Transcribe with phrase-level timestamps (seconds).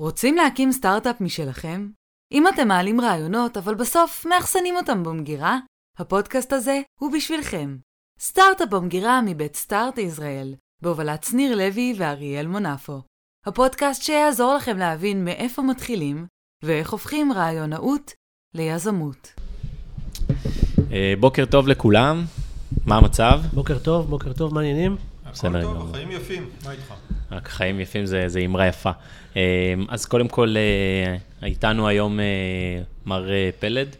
[0.00, 1.88] רוצים להקים סטארט-אפ משלכם?
[2.32, 5.58] אם אתם מעלים רעיונות, אבל בסוף מאחסנים אותם במגירה,
[5.98, 7.76] הפודקאסט הזה הוא בשבילכם.
[8.20, 13.02] סטארט-אפ במגירה מבית סטארט ישראל, בהובלת שניר לוי ואריאל מונפו.
[13.46, 16.26] הפודקאסט שיעזור לכם להבין מאיפה מתחילים
[16.64, 18.12] ואיך הופכים רעיונאות
[18.54, 19.32] ליזמות.
[20.92, 22.24] אה, בוקר טוב לכולם,
[22.86, 23.40] מה המצב?
[23.54, 24.96] בוקר טוב, בוקר טוב, מה העניינים?
[25.26, 26.94] הכל טוב, החיים יפים, מה איתך?
[27.30, 28.90] רק חיים יפים זה, זה אמרה יפה.
[29.36, 29.42] אה,
[29.88, 32.18] אז קודם כל, אה, איתנו היום
[33.06, 33.28] מר
[33.58, 33.96] פלד,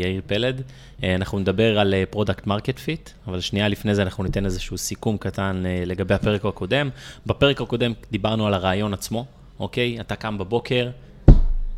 [0.00, 0.62] יאיר פלד.
[1.02, 5.62] אנחנו נדבר על product market fit, אבל שנייה לפני זה אנחנו ניתן איזשהו סיכום קטן
[5.86, 6.90] לגבי הפרק הקודם.
[7.26, 9.26] בפרק הקודם דיברנו על הרעיון עצמו,
[9.60, 10.00] אוקיי?
[10.00, 10.90] אתה קם בבוקר,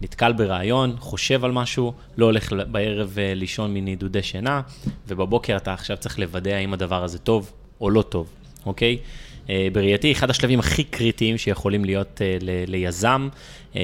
[0.01, 4.61] נתקל ברעיון, חושב על משהו, לא הולך בערב לישון מנדודי שינה,
[5.09, 8.29] ובבוקר אתה עכשיו צריך לוודא האם הדבר הזה טוב או לא טוב,
[8.67, 8.99] אוקיי?
[9.51, 12.37] אה, בראייתי, אחד השלבים הכי קריטיים שיכולים להיות אה,
[12.67, 13.29] ליזם,
[13.77, 13.81] אה,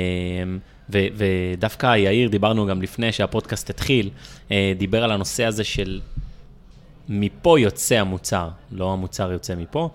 [0.90, 4.10] ו- ודווקא יאיר, דיברנו גם לפני שהפודקאסט התחיל,
[4.78, 6.00] דיבר על הנושא הזה של
[7.08, 9.90] מפה יוצא המוצר, לא המוצר יוצא מפה,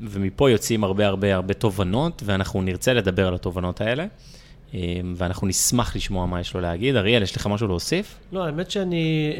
[0.00, 4.06] ומפה יוצאים הרבה הרבה הרבה תובנות, ואנחנו נרצה לדבר על התובנות האלה.
[5.16, 6.96] ואנחנו נשמח לשמוע מה יש לו להגיד.
[6.96, 8.18] אריאל, יש לך משהו להוסיף?
[8.32, 9.32] לא, האמת שאני...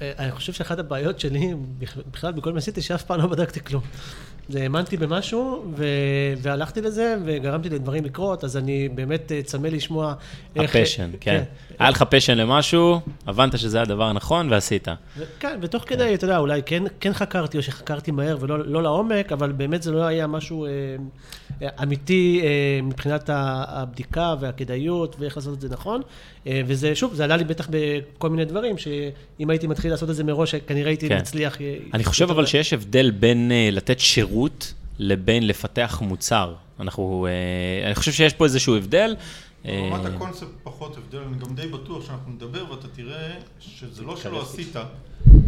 [0.00, 1.54] אני חושב שאחת הבעיות שלי,
[2.10, 3.82] בכלל בכל מה שעשיתי, שאף פעם לא בדקתי כלום.
[4.54, 5.84] האמנתי במשהו, ו...
[6.38, 10.14] והלכתי לזה, וגרמתי לדברים לקרות, אז אני באמת אה, צמא לשמוע
[10.56, 10.76] איך...
[10.76, 11.42] הפשן, כן.
[11.68, 11.74] כן.
[11.78, 14.88] היה לך פשן למשהו, הבנת שזה הדבר הנכון, ועשית.
[15.40, 19.32] כן, ותוך כדי, אתה יודע, אולי כן, כן חקרתי, או שחקרתי מהר ולא לא לעומק,
[19.32, 20.70] אבל באמת זה לא היה משהו אה,
[21.62, 22.42] אה אמיתי
[22.82, 26.02] מבחינת הבדיקה והכדאיות, ואיך לעשות את זה נכון.
[26.46, 30.16] אה, וזה, שוב, זה עלה לי בטח בכל מיני דברים, שאם הייתי מתחיל לעשות את
[30.16, 31.18] זה מראש, כנראה הייתי כן.
[31.18, 31.58] מצליח...
[31.94, 34.74] אני חושב אבל שיש הבדל בין לתת שירות...
[34.98, 36.54] לבין לפתח מוצר.
[36.80, 39.16] אנחנו, אה, אני חושב שיש פה איזשהו הבדל.
[39.64, 44.16] ברמת אה, הקונספט פחות הבדל, אני גם די בטוח שאנחנו נדבר ואתה תראה שזה לא
[44.16, 44.76] שלא עשית,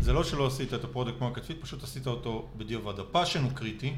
[0.00, 3.00] זה לא שלא עשית את ה product market fit, פשוט עשית אותו בדיעבד.
[3.00, 3.94] ה passion הוא קריטי,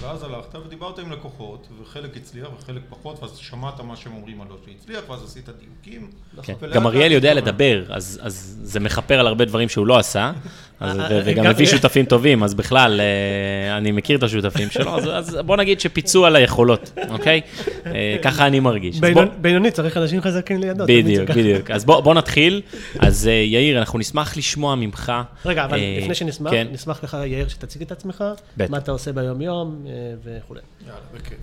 [0.00, 4.48] ואז הלכת ודיברת עם לקוחות, וחלק הצליח וחלק פחות, ואז שמעת מה שהם אומרים על
[4.48, 6.10] לא שהצליח, ואז עשית דיוקים.
[6.42, 6.54] כן.
[6.72, 10.32] גם אריאל יודע לדבר, אז, אז זה מכפר על הרבה דברים שהוא לא עשה,
[10.80, 15.38] אז, וגם מביא שותפים טובים, אז בכלל, אה, אני מכיר את השותפים שלו, אז, אז
[15.46, 17.40] בוא נגיד שפיצו על היכולות, אוקיי?
[17.86, 19.00] אה, ככה אני מרגיש.
[19.40, 20.84] בינוני, צריך אנשים חזקים לידו.
[20.88, 21.70] בדיוק, בדיוק.
[21.70, 22.62] אז בוא, בוא נתחיל.
[22.98, 25.12] אז אה, יאיר, אנחנו נשמח לשמוע ממך.
[25.44, 26.66] רגע, אבל לפני שנשמח, כן.
[26.72, 28.24] נשמח ככה, יאיר, שתציג את עצמך,
[28.68, 29.84] מה אתה עושה ביום-יום.
[29.86, 29.92] אה,
[30.24, 30.60] וכולי.
[30.86, 31.38] יאללה, בכיף.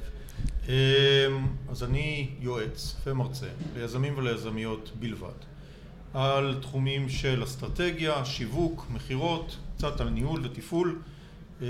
[0.69, 0.73] אמ,
[1.69, 3.45] אז אני יועץ ומרצה
[3.77, 5.27] ליזמים וליזמיות בלבד,
[6.13, 10.99] על תחומים של אסטרטגיה, שיווק, מכירות, קצת על ניהול ותפעול,
[11.61, 11.67] אמ,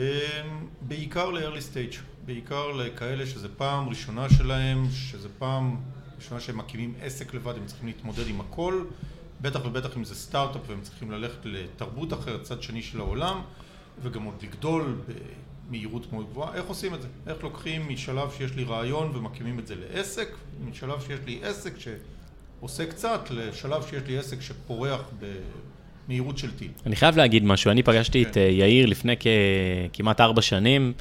[0.82, 5.78] בעיקר ל-early stage, בעיקר לכאלה שזה פעם ראשונה שלהם, שזה פעם
[6.18, 8.84] ראשונה שהם מקימים עסק לבד, הם צריכים להתמודד עם הכל,
[9.42, 13.42] בטח ובטח אם זה סטארט-אפ והם צריכים ללכת לתרבות אחרת, צד שני של העולם,
[14.02, 14.96] וגם עוד לגדול
[15.70, 17.08] מהירות מאוד גבוהה, איך עושים את זה?
[17.28, 20.28] איך לוקחים משלב שיש לי רעיון ומקימים את זה לעסק,
[20.70, 21.80] משלב שיש לי עסק
[22.64, 25.02] שעושה קצת, לשלב שיש לי עסק שפורח
[26.08, 26.68] במהירות של טיל.
[26.86, 28.32] אני חייב להגיד משהו, אני פגשתי כן.
[28.32, 29.16] את אה, יאיר לפני
[29.94, 30.94] כמעט ארבע שנים,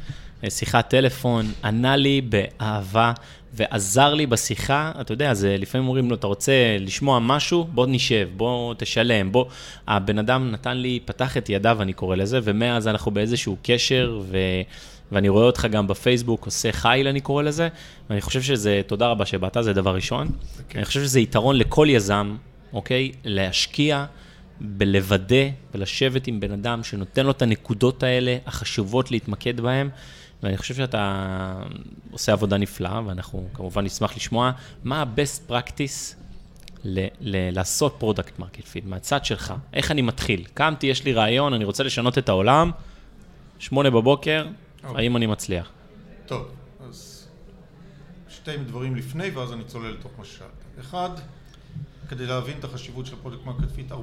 [0.44, 3.12] אה, שיחת טלפון, ענה לי באהבה
[3.54, 7.64] ועזר לי בשיחה, אתה יודע, זה לפעמים אומרים לו, אתה רוצה לשמוע משהו?
[7.64, 9.44] בוא נשב, בוא תשלם, בוא...
[9.88, 14.36] הבן אדם נתן לי, פתח את ידיו, אני קורא לזה, ומאז אנחנו באיזשהו קשר, ו...
[15.12, 17.68] ואני רואה אותך גם בפייסבוק, עושה חייל, אני קורא לזה,
[18.10, 20.26] ואני חושב שזה, תודה רבה שבאת, זה דבר ראשון.
[20.26, 20.62] Okay.
[20.62, 20.78] אוקיי.
[20.78, 22.36] אני חושב שזה יתרון לכל יזם,
[22.72, 23.12] אוקיי?
[23.24, 24.04] להשקיע
[24.60, 29.88] בלוודא ולשבת עם בן אדם שנותן לו את הנקודות האלה, החשובות להתמקד בהן.
[30.42, 31.54] ואני חושב שאתה
[32.10, 34.50] עושה עבודה נפלאה, ואנחנו כמובן נשמח לשמוע
[34.84, 36.14] מה ה-best practice
[36.84, 39.54] ל- ל- לעשות product market fit, מהצד שלך.
[39.72, 40.44] איך אני מתחיל?
[40.54, 42.70] קמתי, יש לי רעיון, אני רוצה לשנות את העולם,
[43.58, 44.61] שמונה בבוקר, אוקיי.
[44.84, 45.02] אוקיי.
[45.02, 45.70] האם אני מצליח?
[46.26, 46.48] טוב,
[46.80, 47.28] אז
[48.28, 50.50] שתי דברים לפני, ואז אני צולל לתוך מה ששאלת.
[50.80, 51.10] אחד,
[52.08, 53.94] כדי להבין את החשיבות של product market fit, 40%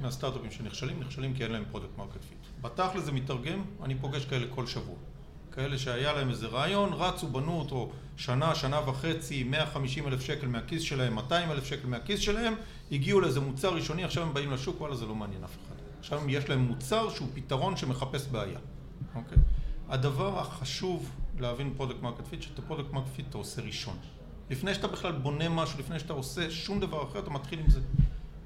[0.00, 2.38] מהסטארט-אפים שנכשלים, נכשלים כי אין להם product market fit.
[2.60, 4.96] בתכל'ס זה מתרגם, אני פוגש כאלה כל שבוע.
[5.52, 10.82] כאלה שהיה להם איזה רעיון, רצו, בנו אותו שנה, שנה וחצי, 150 אלף שקל מהכיס
[10.82, 12.54] שלהם, 200 אלף שקל מהכיס שלהם,
[12.92, 15.74] הגיעו לאיזה מוצר ראשוני, עכשיו הם באים לשוק, וואלה זה לא מעניין אף אחד.
[16.00, 18.58] עכשיו יש להם מוצר שהוא פתרון שמחפש בעיה,
[19.14, 19.38] אוקיי?
[19.88, 23.96] הדבר החשוב להבין product market fit, שאתה product market fit אתה עושה ראשון.
[24.50, 27.80] לפני שאתה בכלל בונה משהו, לפני שאתה עושה שום דבר אחר, אתה מתחיל עם זה.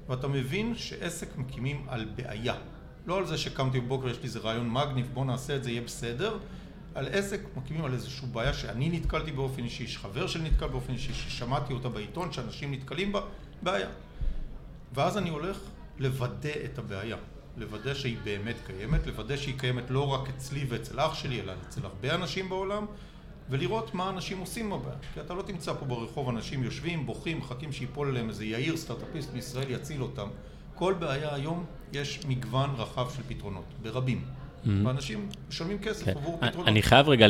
[0.09, 2.55] ואתה מבין שעסק מקימים על בעיה.
[3.05, 5.81] לא על זה שקמתי בבוקר, יש לי איזה רעיון מגניב, בוא נעשה את זה, יהיה
[5.81, 6.37] בסדר.
[6.95, 11.13] על עסק מקימים על איזושהי בעיה שאני נתקלתי באופן אישי, שחבר שלי נתקל באופן אישי,
[11.13, 13.21] ששמעתי אותה בעיתון, שאנשים נתקלים בה,
[13.63, 13.89] בעיה.
[14.93, 15.59] ואז אני הולך
[15.99, 17.17] לוודא את הבעיה,
[17.59, 21.81] לוודא שהיא באמת קיימת, לוודא שהיא קיימת לא רק אצלי ואצל אח שלי, אלא אצל
[21.83, 22.85] הרבה אנשים בעולם,
[23.49, 24.95] ולראות מה אנשים עושים בבעיה.
[25.13, 29.31] כי אתה לא תמצא פה ברחוב אנשים יושבים, בוכים, מחכים שיפול עליהם איזה יאיר סטארט-אפיסט
[29.31, 30.27] בישראל יציל אותם.
[30.75, 34.25] כל בעיה היום יש מגוון רחב של פתרונות, ברבים.
[34.25, 34.69] Mm-hmm.
[34.85, 36.11] ואנשים משלמים כסף כן.
[36.11, 36.67] עבור פתרונות.
[36.67, 37.27] אני חייב רגע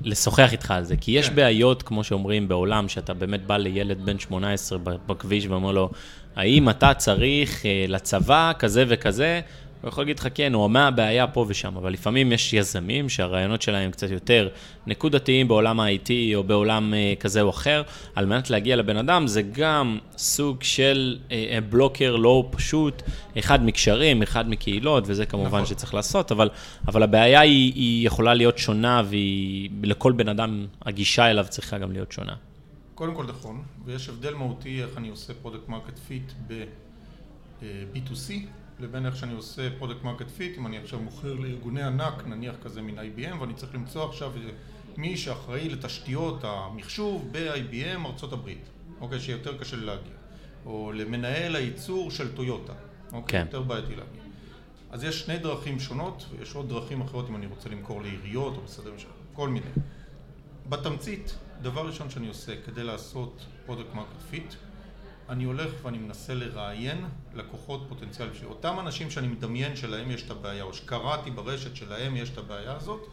[0.00, 1.34] לשוחח איתך על זה, כי יש כן.
[1.34, 5.90] בעיות, כמו שאומרים בעולם, שאתה באמת בא לילד בן 18 בכביש ואומר לו,
[6.38, 9.40] האם אתה צריך אה, לצבא כזה וכזה?
[9.82, 13.62] הוא יכול להגיד לך כן, הוא אומר הבעיה פה ושם, אבל לפעמים יש יזמים שהרעיונות
[13.62, 14.48] שלהם קצת יותר
[14.86, 17.82] נקודתיים בעולם ה-IT או בעולם uh, כזה או אחר,
[18.14, 21.32] על מנת להגיע לבן אדם, זה גם סוג של uh,
[21.70, 23.02] blocker לא פשוט,
[23.38, 25.66] אחד מקשרים, אחד מקהילות, וזה כמובן נכון.
[25.66, 26.48] שצריך לעשות, אבל,
[26.88, 29.02] אבל הבעיה היא, היא יכולה להיות שונה,
[29.82, 32.32] ולכל בן אדם, הגישה אליו צריכה גם להיות שונה.
[32.98, 38.32] קודם כל נכון, ויש הבדל מהותי איך אני עושה product market fit ב-B2C
[38.80, 42.82] לבין איך שאני עושה product market fit, אם אני עכשיו מוכר לארגוני ענק, נניח כזה
[42.82, 44.32] מן IBM, ואני צריך למצוא עכשיו
[44.96, 48.68] מי שאחראי לתשתיות המחשוב ב-IBM הברית,
[49.00, 50.12] אוקיי, שיותר קשה להגיע,
[50.66, 52.72] או למנהל הייצור של טויוטה,
[53.12, 53.46] אוקיי, כן.
[53.46, 54.22] יותר בעייתי להגיע.
[54.90, 58.62] אז יש שני דרכים שונות, ויש עוד דרכים אחרות אם אני רוצה למכור לעיריות או
[58.62, 59.70] משרדי ממשלה, כל מיני.
[60.68, 64.54] בתמצית, דבר ראשון שאני עושה כדי לעשות product market fit,
[65.28, 68.46] אני הולך ואני מנסה לראיין לקוחות פוטנציאליים שלי.
[68.46, 72.76] אותם אנשים שאני מדמיין שלהם יש את הבעיה, או שקראתי ברשת שלהם יש את הבעיה
[72.76, 73.06] הזאת,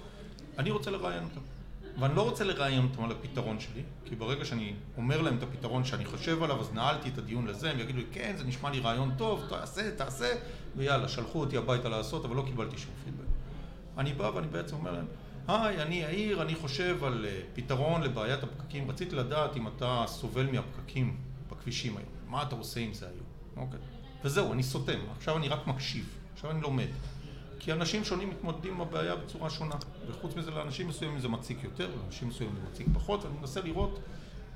[0.57, 1.42] אני רוצה לראיין אותם.
[2.00, 5.86] ואני לא רוצה לראיין אותם על הפתרון שלי, כי ברגע שאני אומר להם את הפתרון
[5.86, 8.80] שאני חושב עליו, אז נעלתי את הדיון לזה, הם יגידו לי, כן, זה נשמע לי
[8.80, 10.36] רעיון טוב, תעשה, תעשה,
[10.75, 13.25] ויאללה, שלחו אותי הביתה לעשות, אבל לא קיבלתי שום פידבק.
[13.98, 15.06] אני בא ואני בעצם אומר להם,
[15.47, 20.51] היי, אני יאיר, אני חושב על אה, פתרון לבעיית הפקקים, רציתי לדעת אם אתה סובל
[20.51, 21.18] מהפקקים
[21.51, 22.09] בכבישים היום.
[22.27, 23.25] מה אתה עושה עם זה היום?
[23.57, 23.80] אוקיי.
[24.24, 25.00] וזהו, אני סותם.
[25.18, 26.09] עכשיו אני רק מקשיב.
[26.33, 26.88] עכשיו אני לומד.
[27.59, 29.75] כי אנשים שונים מתמודדים עם הבעיה בצורה שונה.
[30.07, 34.00] וחוץ מזה, לאנשים מסוימים זה מציק יותר, לאנשים מסוימים זה מציק פחות, ואני מנסה לראות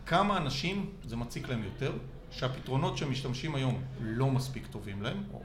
[0.06, 1.92] כמה אנשים זה מציק להם יותר,
[2.32, 5.42] שהפתרונות שהם משתמשים היום לא מספיק טובים להם, או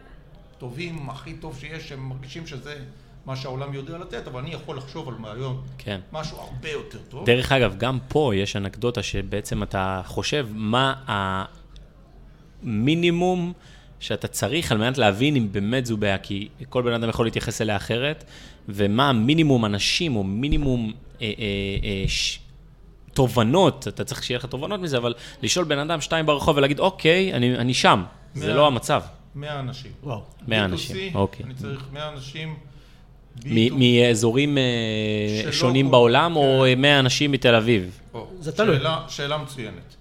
[0.59, 2.85] טובים, הכי טוב שיש, הם מרגישים שזה
[3.27, 6.01] מה שהעולם יודע לתת, אבל אני יכול לחשוב על מהיום כן.
[6.13, 7.27] משהו הרבה יותר טוב.
[7.27, 10.95] דרך אגב, גם פה יש אנקדוטה שבעצם אתה חושב מה
[12.63, 13.53] המינימום
[14.01, 17.61] שאתה צריך על מנת להבין אם באמת זו בעיה, כי כל בן אדם יכול להתייחס
[17.61, 18.25] אליה אחרת,
[18.69, 21.33] ומה המינימום אנשים או מינימום אה, אה,
[21.85, 22.39] אה, ש...
[23.15, 27.35] תובנות, אתה צריך שיהיה לך תובנות מזה, אבל לשאול בן אדם שתיים ברחוב ולהגיד, אוקיי,
[27.35, 28.03] אני, אני שם,
[28.35, 29.03] 100, זה לא המצב.
[29.35, 29.91] 100 אנשים.
[30.03, 30.23] וואו.
[30.49, 31.47] 100 אנשים, אוקיי.
[31.47, 32.57] אני צריך 100 אנשים.
[33.73, 36.99] מאזורים אה, שונים בעולם, או 100 כן.
[36.99, 38.01] אנשים מתל אביב?
[38.41, 38.79] זה תלוי.
[39.09, 39.97] שאלה מצוינת.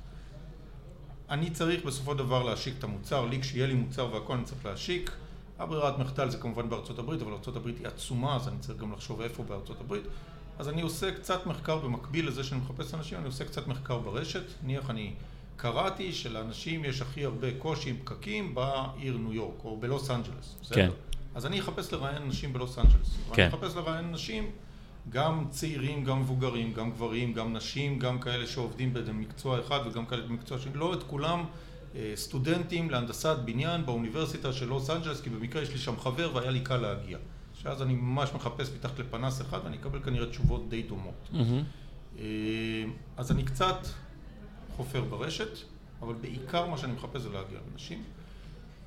[1.29, 4.65] אני צריך בסופו של דבר להשיק את המוצר, לי כשיהיה לי מוצר והכל אני צריך
[4.65, 5.11] להשיק.
[5.59, 8.91] הברירת מחדל זה כמובן בארצות הברית, אבל ארצות הברית היא עצומה, אז אני צריך גם
[8.91, 10.03] לחשוב איפה בארצות הברית.
[10.59, 14.43] אז אני עושה קצת מחקר במקביל לזה שאני מחפש אנשים, אני עושה קצת מחקר ברשת.
[14.63, 15.11] נניח אני
[15.55, 20.55] קראתי שלאנשים יש הכי הרבה קושי עם פקקים בעיר ניו יורק, או בלוס אנג'לס.
[20.71, 20.89] כן.
[21.35, 23.17] אז אני אחפש לראיין נשים בלוס אנג'לס.
[23.33, 23.41] כן.
[23.41, 24.51] ואני אחפש לראיין נשים,
[25.09, 30.21] גם צעירים, גם מבוגרים, גם גברים, גם נשים, גם כאלה שעובדים במקצוע אחד וגם כאלה
[30.21, 31.45] במקצוע שני, לא את כולם
[31.95, 36.51] אה, סטודנטים להנדסת בניין באוניברסיטה של לוס אנג'לס, כי במקרה יש לי שם חבר והיה
[36.51, 37.17] לי קל להגיע.
[37.53, 41.29] שאז אני ממש מחפש מתחת לפנס אחד ואני אקבל כנראה תשובות די דומות.
[41.33, 42.19] Mm-hmm.
[43.17, 43.87] אז אני קצת
[44.75, 45.57] חופר ברשת,
[46.01, 48.03] אבל בעיקר מה שאני מחפש זה להגיע לנשים.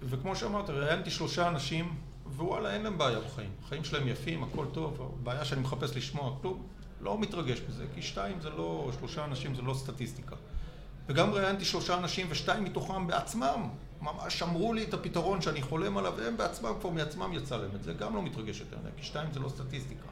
[0.02, 1.94] וכמו שאמרת, ראיינתי שלושה אנשים
[2.34, 3.50] ווואלה, אין להם בעיה בחיים.
[3.64, 6.66] החיים שלהם יפים, הכל טוב, הבעיה שאני מחפש לשמוע כלום,
[7.00, 10.36] לא מתרגש בזה, כי שתיים זה לא, שלושה אנשים זה לא סטטיסטיקה.
[11.08, 13.68] וגם ראיינתי שלושה אנשים ושתיים מתוכם בעצמם
[14.00, 17.82] ממש אמרו לי את הפתרון שאני חולם עליו, והם בעצמם כבר מעצמם יצא להם את
[17.82, 20.06] זה, גם לא מתרגש יותר, כי שתיים זה לא סטטיסטיקה.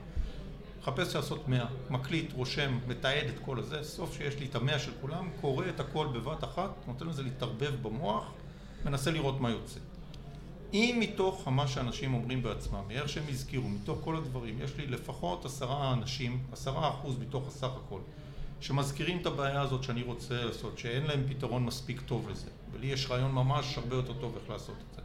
[0.80, 4.92] מחפש לעשות מאה, מקליט, רושם, מתעד את כל הזה, סוף שיש לי את המאה של
[5.00, 8.32] כולם, קורא את הכל בבת אחת, נותן לזה להתערבב במוח,
[8.84, 9.80] מנסה לראות מה יוצא.
[10.74, 15.44] אם מתוך מה שאנשים אומרים בעצמם, מאיך שהם הזכירו, מתוך כל הדברים, יש לי לפחות
[15.44, 18.00] עשרה אנשים, עשרה אחוז מתוך הסך הכל,
[18.60, 23.10] שמזכירים את הבעיה הזאת שאני רוצה לעשות, שאין להם פתרון מספיק טוב לזה, ולי יש
[23.10, 25.02] רעיון ממש הרבה יותר טוב איך לעשות את זה.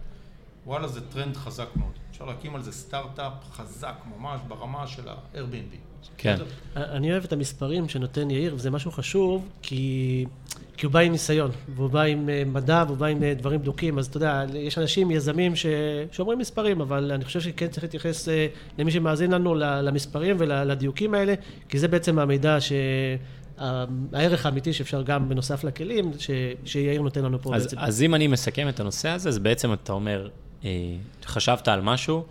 [0.65, 1.93] וואלה, זה טרנד חזק מאוד.
[2.11, 5.88] אפשר להקים על זה סטארט-אפ חזק ממש ברמה של ה-Airbnb.
[6.17, 6.35] כן.
[6.75, 10.25] אני אוהב את המספרים שנותן יאיר, וזה משהו חשוב, כי,
[10.77, 13.61] כי הוא בא עם ניסיון, והוא בא עם אה, מדע, והוא בא עם אה, דברים
[13.61, 15.65] בדוקים, אז אתה יודע, יש אנשים, יזמים, ש...
[16.11, 21.33] שאומרים מספרים, אבל אני חושב שכן צריך להתייחס אה, למי שמאזין לנו למספרים ולדיוקים האלה,
[21.69, 22.71] כי זה בעצם המידע ש...
[24.13, 26.29] הערך האמיתי שאפשר גם בנוסף לכלים, ש,
[26.65, 27.77] שיאיר נותן לנו פה אז, בעצם.
[27.79, 30.29] אז אם אני מסכם את הנושא הזה, אז בעצם אתה אומר,
[30.65, 30.69] אה,
[31.25, 32.23] חשבת על משהו,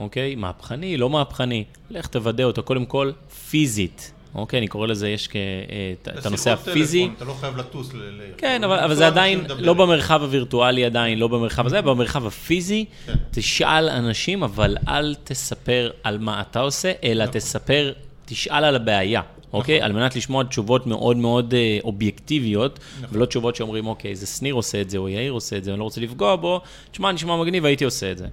[0.00, 0.34] אוקיי?
[0.34, 3.12] מהפכני, לא מהפכני, לך תוודא אותו קודם כל
[3.50, 4.12] פיזית.
[4.34, 7.00] אוקיי, אני קורא לזה, יש כ, אה, את הנושא הפיזי.
[7.00, 8.20] טלפון, אתה לא חייב לטוס ל...
[8.36, 12.84] כן, אבל, אבל זה עדיין לא במרחב הווירטואלי עדיין, לא במרחב הזה, במרחב הפיזי.
[13.06, 13.14] כן.
[13.30, 17.34] תשאל אנשים, אבל אל תספר על מה אתה עושה, אלא נכון.
[17.34, 17.92] תספר,
[18.24, 19.22] תשאל על הבעיה.
[19.52, 19.78] אוקיי?
[19.78, 19.90] נכון.
[19.90, 23.16] על מנת לשמוע תשובות מאוד מאוד אה, אובייקטיביות, נכון.
[23.16, 25.78] ולא תשובות שאומרים, אוקיי, זה שניר עושה את זה, או יאיר עושה את זה, אני
[25.78, 28.26] לא רוצה לפגוע בו, תשמע, נשמע מגניב, הייתי עושה את זה.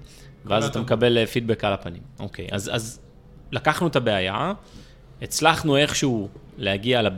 [0.48, 2.02] ואז אתה מקבל פידבק אה, על הפנים.
[2.18, 3.00] אוקיי, אז, אז
[3.52, 4.52] לקחנו את הבעיה,
[5.22, 7.12] הצלחנו איכשהו להגיע לב...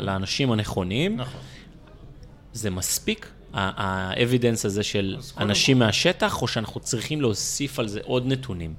[0.00, 1.16] לאנשים הנכונים.
[1.16, 1.40] נכון.
[2.52, 3.32] זה מספיק?
[3.52, 5.84] האבידנס הזה של אנשים כל...
[5.84, 8.74] מהשטח, או שאנחנו צריכים להוסיף על זה עוד נתונים?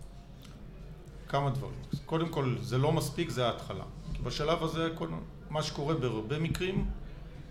[1.27, 1.75] כמה דברים.
[2.05, 3.84] קודם כל, זה לא מספיק, זה ההתחלה.
[4.24, 5.08] בשלב הזה, כל
[5.50, 6.86] מה שקורה בהרבה מקרים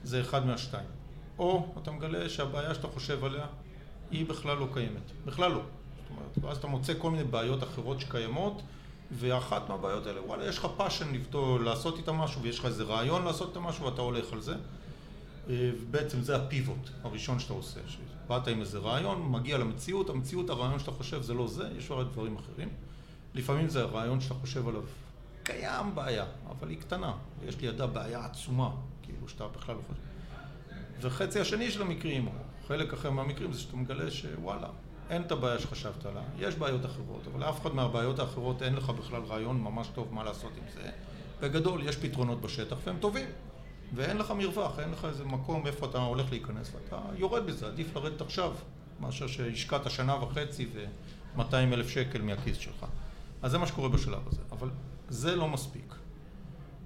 [0.04, 0.86] זה אחד מהשתיים.
[1.38, 3.46] או אתה מגלה שהבעיה שאתה חושב עליה
[4.10, 5.12] היא בכלל לא קיימת.
[5.26, 5.60] בכלל לא.
[6.10, 8.62] אומרת, ואז אתה מוצא כל מיני בעיות אחרות שקיימות,
[9.12, 13.24] ואחת מהבעיות האלה, וואלה, יש לך passion לפתור, לעשות איתה משהו, ויש לך איזה רעיון
[13.24, 14.54] לעשות איתה משהו, ואתה הולך על זה.
[15.48, 17.80] אה, בעצם זה ה pivot הראשון שאתה עושה.
[17.88, 22.04] שבאת עם איזה רעיון, מגיע למציאות, המציאות, הרעיון שאתה חושב זה לא זה, יש הרי
[22.04, 22.68] דברים אחרים.
[23.34, 24.82] לפעמים זה הרעיון שאתה חושב עליו
[25.42, 27.12] קיים בעיה, אבל היא קטנה.
[27.44, 28.70] יש לידה בעיה עצומה,
[29.02, 30.00] כאילו שאתה בכלל לא חושב.
[31.00, 32.32] וחצי השני של המקרים, או
[32.66, 34.68] חלק אחר מהמקרים, זה שאתה מגלה שוואלה,
[35.10, 38.90] אין את הבעיה שחשבת עליה, יש בעיות אחרות, אבל לאף אחד מהבעיות האחרות אין לך
[38.90, 40.90] בכלל רעיון ממש טוב מה לעשות עם זה.
[41.40, 43.28] בגדול, יש פתרונות בשטח והם טובים,
[43.94, 47.96] ואין לך מרווח, אין לך איזה מקום איפה אתה הולך להיכנס, ואתה יורד בזה, עדיף
[47.96, 48.52] לרדת עכשיו,
[49.00, 52.86] מאשר שהשקעת שנה וחצי ו-200 אלף שקל מהכיס שלך.
[53.42, 54.70] אז זה מה שקורה בשלב הזה, אבל
[55.08, 55.94] זה לא מספיק,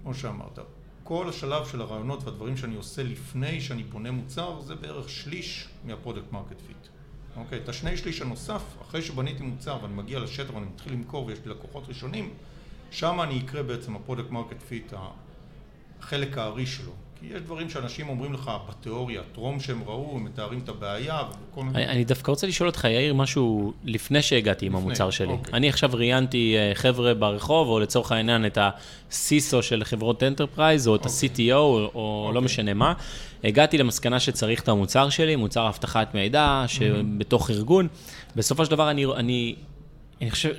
[0.03, 0.59] כמו שאמרת.
[1.05, 5.96] כל השלב של הרעיונות והדברים שאני עושה לפני שאני בונה מוצר זה בערך שליש מה
[5.96, 6.94] product market fit.
[7.37, 11.39] אוקיי, את השני שליש הנוסף, אחרי שבניתי מוצר ואני מגיע לשטח ואני מתחיל למכור ויש
[11.45, 12.35] לי לקוחות ראשונים,
[12.91, 14.93] שם אני אקרא בעצם ה product market fit,
[16.01, 16.93] החלק הארי שלו.
[17.29, 21.65] כי יש דברים שאנשים אומרים לך בתיאוריה, טרום שהם ראו, הם מתארים את הבעיה וכל
[21.65, 21.87] מיני...
[21.87, 25.33] אני דווקא רוצה לשאול אותך, יאיר, משהו לפני שהגעתי עם המוצר שלי.
[25.33, 25.55] אוקיי.
[25.55, 30.97] אני עכשיו ראיינתי אה, חבר'ה ברחוב, או לצורך העניין את ה-CISO של חברות enterprise, או
[30.97, 31.91] את ה-CTO, או
[32.25, 32.45] לא אוקיי.
[32.45, 32.93] משנה מה.
[33.45, 37.89] הגעתי למסקנה שצריך את המוצר שלי, מוצר אבטחת מידע, שבתוך ארגון.
[38.37, 39.55] בסופו של דבר, אני
[40.31, 40.55] חושב,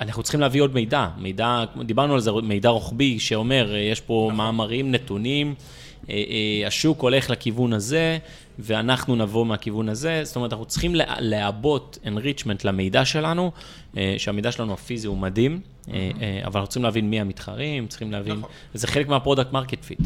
[0.00, 4.24] אנחנו צריכים להביא עוד מידע, מידע, דיברנו על זה, מידע רוחבי שאומר, אה, יש פה
[4.32, 4.36] נכון.
[4.36, 5.54] מאמרים, נתונים,
[6.08, 8.18] אה, אה, השוק הולך לכיוון הזה,
[8.58, 13.52] ואנחנו נבוא מהכיוון הזה, זאת אומרת, אנחנו צריכים לעבות enrichment למידע שלנו,
[14.18, 15.94] שהמידע שלנו הפיזי הוא מדהים, אבל
[16.44, 18.50] אנחנו צריכים להבין מי המתחרים, צריכים להבין, נכון.
[18.74, 20.00] וזה חלק מה product market fit.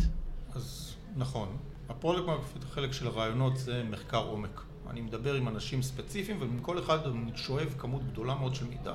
[0.54, 1.49] אז נכון,
[1.88, 4.61] ה product market fit, החלק של הרעיונות זה מחקר עומק.
[4.90, 8.92] אני מדבר עם אנשים ספציפיים, ומכל אחד אני שואב כמות גדולה מאוד של מידע.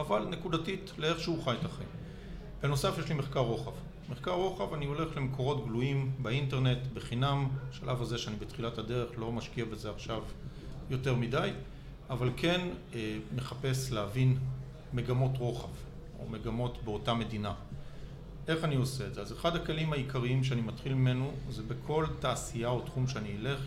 [0.00, 1.88] אבל נקודתית לאיך שהוא חי את החיים.
[2.62, 3.70] בנוסף יש לי מחקר רוחב.
[4.08, 9.64] מחקר רוחב אני הולך למקורות גלויים באינטרנט בחינם, בשלב הזה שאני בתחילת הדרך לא משקיע
[9.64, 10.22] בזה עכשיו
[10.90, 11.50] יותר מדי,
[12.10, 12.60] אבל כן
[12.94, 14.38] אה, מחפש להבין
[14.92, 15.68] מגמות רוחב
[16.18, 17.54] או מגמות באותה מדינה.
[18.48, 19.20] איך אני עושה את זה?
[19.20, 23.66] אז אחד הכלים העיקריים שאני מתחיל ממנו זה בכל תעשייה או תחום שאני אלך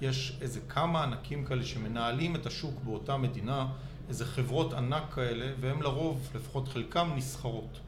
[0.00, 3.66] יש איזה כמה ענקים כאלה שמנהלים את השוק באותה מדינה
[4.08, 7.80] איזה חברות ענק כאלה, והן לרוב, לפחות חלקם, נסחרות.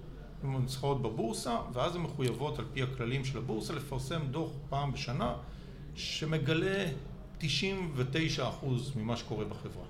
[0.42, 5.34] הן נסחרות בבורסה, ואז הן מחויבות על פי הכללים של הבורסה לפרסם דוח פעם בשנה,
[5.94, 6.86] שמגלה
[7.40, 7.44] 99%
[8.96, 9.84] ממה שקורה בחברה.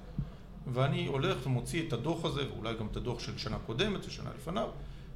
[0.73, 4.68] ואני הולך ומוציא את הדוח הזה, ואולי גם את הדוח של שנה קודמת ושנה לפניו,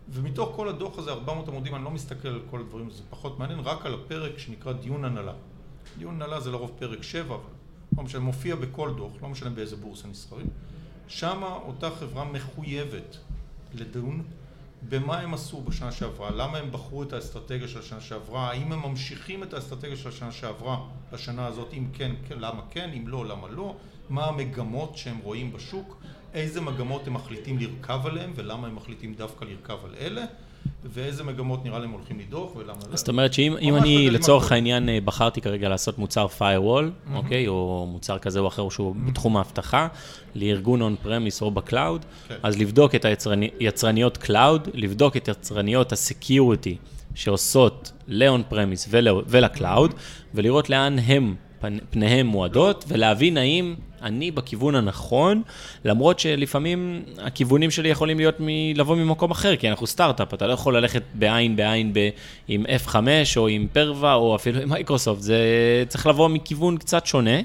[0.09, 3.61] ומתוך כל הדוח הזה, 400 עמודים, אני לא מסתכל על כל הדברים, זה פחות מעניין,
[3.61, 5.33] רק על הפרק שנקרא דיון הנהלה.
[5.99, 7.45] דיון הנהלה זה לרוב פרק 7, אבל
[7.97, 10.47] לא משנה, מופיע בכל דוח, לא משנה באיזה בורסה נסחרים.
[11.11, 13.17] שמה אותה חברה מחויבת
[13.75, 14.23] לדון
[14.89, 18.83] במה הם עשו בשנה שעברה, למה הם בחרו את האסטרטגיה של השנה שעברה, האם הם
[18.83, 20.79] ממשיכים את האסטרטגיה של השנה שעברה
[21.13, 23.77] לשנה הזאת, אם כן, כן, למה כן, אם לא, למה לא,
[24.09, 26.03] מה המגמות שהם רואים בשוק,
[26.35, 30.25] איזה מגמות הם מחליטים לרכב עליהם ולמה הם מחליטים דווקא לרכב על אלה,
[30.85, 32.79] ואיזה מגמות נראה להם הולכים לדוח ולמה...
[32.95, 34.53] זאת אומרת שאם אני בגלים לצורך.
[34.53, 39.37] העניין אה, בחרתי כרגע לעשות מוצר firewall, אוקיי, או מוצר כזה או אחר שהוא בתחום
[39.37, 39.89] האבטחה,
[40.35, 42.35] לארגון on-premise או ב cloud, כן.
[42.43, 43.05] אז לבדוק את
[43.61, 46.77] היצרניות cloud, לבדוק את יצרניות ה security
[47.15, 48.89] שעושות ל on-premise
[49.27, 49.95] ול cloud,
[50.35, 55.43] ולראות לאן הם, פנ- פניהם מועדות, ולהבין האם אני בכיוון הנכון,
[55.85, 60.53] למרות שלפעמים הכיוונים שלי יכולים להיות מ- לבוא ממקום אחר, כי אנחנו סטארט-אפ, אתה לא
[60.53, 62.09] יכול ללכת עין בעין ב-
[62.49, 62.95] עם F5
[63.37, 65.39] או עם פרווה או אפילו עם מייקרוסופט, זה
[65.89, 67.41] צריך לבוא מכיוון קצת שונה.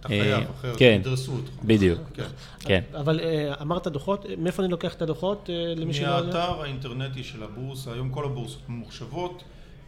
[0.00, 0.96] אתה חייב, אה, אחרת כן.
[1.00, 1.50] ידרסו אותך.
[1.64, 1.98] בדיוק.
[2.14, 2.22] כן.
[2.60, 2.80] כן.
[3.00, 6.22] אבל אה, אמרת דוחות, מאיפה אני לוקח את הדוחות אה, למי שלא יודע?
[6.38, 9.42] מהאתר האינטרנטי של הבורסה, היום כל הבורסות ממוחשבות,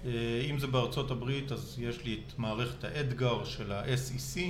[0.07, 0.11] אה,
[0.51, 4.49] אם זה בארצות הברית אז יש לי את מערכת האתגר של ה-SEC, אה,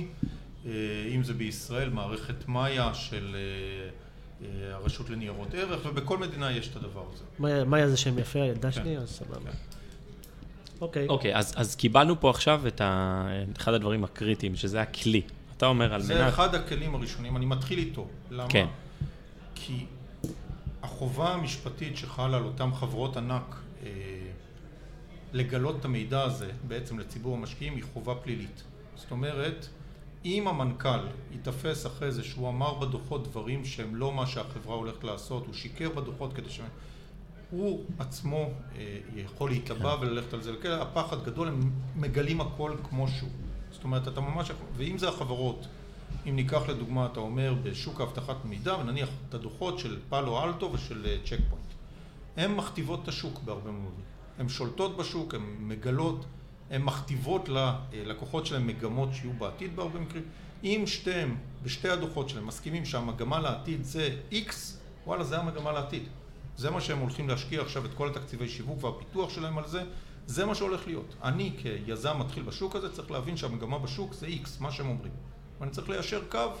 [1.15, 3.89] אם זה בישראל מערכת מאיה של אה,
[4.47, 7.23] אה, הרשות לניירות ערך, ובכל מדינה יש את הדבר הזה.
[7.65, 8.81] מאיה- זה שם יפה, הילדה כן.
[8.81, 9.51] שלי, אז סבבה.
[9.51, 9.57] כן.
[10.81, 11.07] אוקיי.
[11.07, 12.81] אוקיי, אז, קיבלנו פה עכשיו את.
[13.57, 15.21] אחד הדברים הקריטיים, שזה הכלי.
[15.57, 16.33] אתה אומר על זה מנת...
[16.33, 18.07] אחד הכלים הראשונים, אני מתחיל איתו.
[18.31, 18.49] למה?
[18.49, 18.65] כן.
[19.55, 19.85] כי
[20.83, 23.89] החובה המשפטית שחלה על אותן חברות ענק אה,
[25.33, 28.63] לגלות את המידע הזה בעצם לציבור המשקיעים היא חובה פלילית.
[28.95, 29.67] זאת אומרת,
[30.25, 30.99] אם המנכ"ל
[31.31, 35.89] ייתפס אחרי זה שהוא אמר בדוחות דברים שהם לא מה שהחברה הולכת לעשות, הוא שיקר
[35.89, 36.61] בדוחות כדי ש...
[37.51, 43.07] הוא עצמו אה, יכול להיתבע וללכת על זה לכלא, הפחד גדול, הם מגלים הכל כמו
[43.07, 43.29] שהוא.
[43.71, 45.67] זאת אומרת, אתה ממש ואם זה החברות,
[46.29, 51.05] אם ניקח לדוגמה, אתה אומר בשוק האבטחת מידע, ונניח את הדוחות של פאלו אלטו ושל
[51.05, 51.65] אה, צ'ק פוינט.
[52.37, 53.93] הן מכתיבות את השוק בהרבה מאוד.
[54.39, 56.25] הן שולטות בשוק, הן מגלות,
[56.69, 60.23] הן מכתיבות ללקוחות שלהן מגמות שיהיו בעתיד בהרבה מקרים.
[60.63, 64.53] אם שתיהם, בשתי הדוחות שלהם, מסכימים שהמגמה לעתיד זה X,
[65.05, 66.03] וואלה, זה המגמה לעתיד.
[66.57, 69.83] זה מה שהם הולכים להשקיע עכשיו את כל התקציבי שיווק והפיתוח שלהם על זה,
[70.27, 71.15] זה מה שהולך להיות.
[71.23, 75.11] אני כיזם מתחיל בשוק הזה צריך להבין שהמגמה בשוק זה X, מה שהם אומרים.
[75.59, 76.51] ואני צריך ליישר קו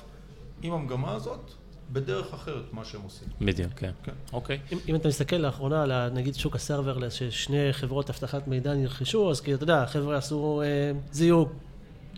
[0.61, 1.51] עם המגמה הזאת
[1.91, 3.27] בדרך אחרת, מה שהם עושים.
[3.41, 3.91] בדיוק, כן.
[4.03, 4.11] כן.
[4.33, 4.59] אוקיי.
[4.71, 9.41] אם, אם אתה מסתכל לאחרונה על נגיד שוק הסרברלס, ששני חברות אבטחת מידע נרכשו, אז
[9.41, 11.47] כאילו, אתה יודע, החבר'ה עשו, אה, זיהו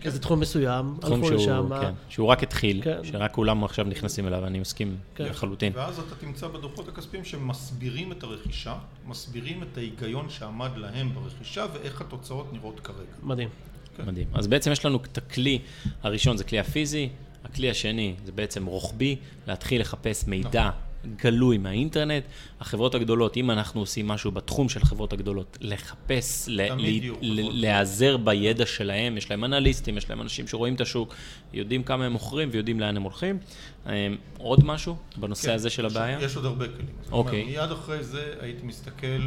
[0.05, 3.00] איזה תחום מסוים, תחום הלכו שהוא, לשם, כן, שהוא רק התחיל, כן.
[3.03, 5.25] שרק כולם עכשיו נכנסים אליו, אני מסכים כן.
[5.25, 5.71] לחלוטין.
[5.75, 8.75] ואז אתה תמצא בדוחות הכספיים שמסבירים את הרכישה,
[9.07, 13.00] מסבירים את ההיגיון שעמד להם ברכישה ואיך התוצאות נראות כרגע.
[13.24, 13.50] מדהים.
[13.97, 14.05] כן.
[14.05, 14.27] מדהים.
[14.33, 15.59] אז בעצם יש לנו את הכלי
[16.03, 17.09] הראשון, זה כלי הפיזי,
[17.51, 19.16] הכלי השני זה בעצם רוחבי,
[19.48, 20.70] להתחיל לחפש מידע
[21.16, 22.24] גלוי מהאינטרנט.
[22.60, 27.60] החברות הגדולות, אם אנחנו עושים משהו בתחום של החברות הגדולות, לחפש, ל- ל- יהיו ל-.
[27.62, 31.16] להיעזר בידע שלהם, יש להם אנליסטים, יש להם אנשים שרואים את השוק,
[31.53, 33.40] יודעים כמה הם מוכרים ויודעים לאן הם הולכים.
[33.88, 34.07] אה,
[34.38, 36.22] עוד משהו בנושא כן, הזה של הבעיה?
[36.22, 36.88] יש עוד הרבה כלים.
[37.12, 37.44] אוקיי.
[37.46, 39.22] מיד אחרי זה הייתי מסתכל,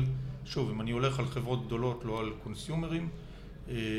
[0.44, 3.08] שוב, אם אני הולך על חברות גדולות, לא על קונסיומרים,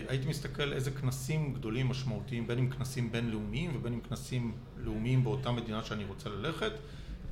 [0.08, 5.52] הייתי מסתכל איזה כנסים גדולים משמעותיים, בין אם כנסים בינלאומיים ובין אם כנסים לאומיים באותה
[5.52, 6.72] מדינה שאני רוצה ללכת,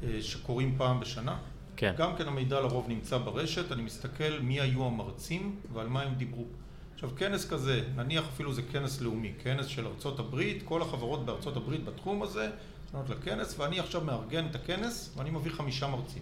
[0.03, 1.37] אה, שקורים פעם בשנה.
[1.75, 1.93] כן.
[1.97, 6.45] גם כן המידע לרוב נמצא ברשת, אני מסתכל מי היו המרצים ועל מה הם דיברו.
[6.93, 11.57] עכשיו כנס כזה, נניח אפילו זה כנס לאומי, כנס של ארצות הברית, כל החברות בארצות
[11.57, 12.49] הברית בתחום הזה,
[12.93, 16.21] נותנות לכנס, ואני עכשיו מארגן את הכנס ואני מביא חמישה מרצים.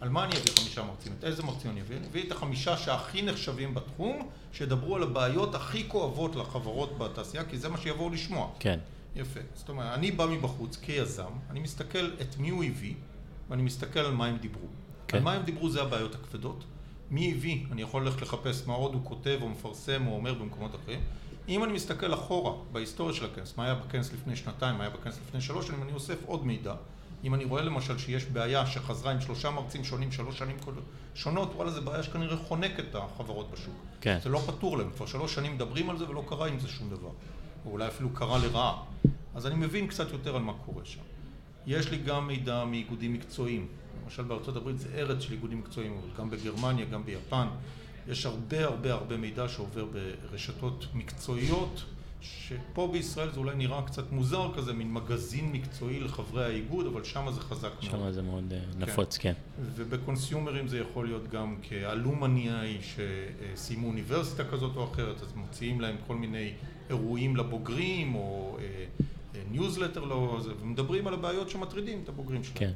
[0.00, 1.12] על מה אני אביא חמישה מרצים?
[1.18, 1.96] את איזה מרצים אני אביא?
[1.96, 7.58] אני אביא את החמישה שהכי נחשבים בתחום, שידברו על הבעיות הכי כואבות לחברות בתעשייה, כי
[7.58, 8.50] זה מה שיבואו לשמוע.
[8.58, 8.78] כן.
[9.16, 9.40] יפה.
[9.54, 12.94] זאת אומרת, אני בא מבחוץ כיזם, אני מסתכל את מי הוא הביא,
[13.48, 14.66] ואני מסתכל על מה הם דיברו.
[15.08, 15.16] כן.
[15.16, 16.64] על מה הם דיברו זה הבעיות הכבדות.
[17.10, 20.74] מי הביא, אני יכול ללכת לחפש מה עוד הוא כותב או מפרסם או אומר במקומות
[20.74, 21.00] אחרים.
[21.48, 25.18] אם אני מסתכל אחורה בהיסטוריה של הכנס, מה היה בכנס לפני שנתיים, מה היה בכנס
[25.28, 26.74] לפני שלוש שנים, אני אוסף עוד מידע.
[27.24, 30.56] אם אני רואה למשל שיש בעיה שחזרה עם שלושה מרצים שונים שלוש שנים
[31.14, 33.74] שונות, וואלה, זו בעיה שכנראה חונקת את החברות בשוק.
[34.00, 34.18] כן.
[34.22, 36.90] זה לא פתור להם, כבר שלוש שנים מדברים על זה ולא קרה עם זה שום
[36.90, 37.10] דבר.
[37.66, 38.82] או אולי אפילו קרה לרעה.
[39.34, 41.00] אז אני מבין קצת יותר על מה קורה שם.
[41.66, 43.66] יש לי גם מידע מאיגודים מקצועיים.
[44.04, 47.46] למשל בארצות הברית זה ארץ של איגודים מקצועיים, אבל גם בגרמניה, גם ביפן.
[48.08, 49.86] יש הרבה הרבה הרבה מידע שעובר
[50.30, 51.84] ברשתות מקצועיות,
[52.24, 57.26] שפה בישראל זה אולי נראה קצת מוזר כזה, מין מגזין מקצועי לחברי האיגוד, אבל שם
[57.32, 57.90] זה חזק מאוד.
[57.90, 59.32] שם זה מאוד אה, נפוץ, כן.
[59.74, 65.80] וב consumerים זה יכול להיות גם כ alumni שסיימו אוניברסיטה כזאת או אחרת, אז מוציאים
[65.80, 66.52] להם כל מיני
[66.90, 68.58] אירועים לבוגרים או
[69.50, 72.58] ניוזלטר לא, זה, ומדברים על הבעיות שמטרידים את הבוגרים שלהם.
[72.58, 72.72] כן.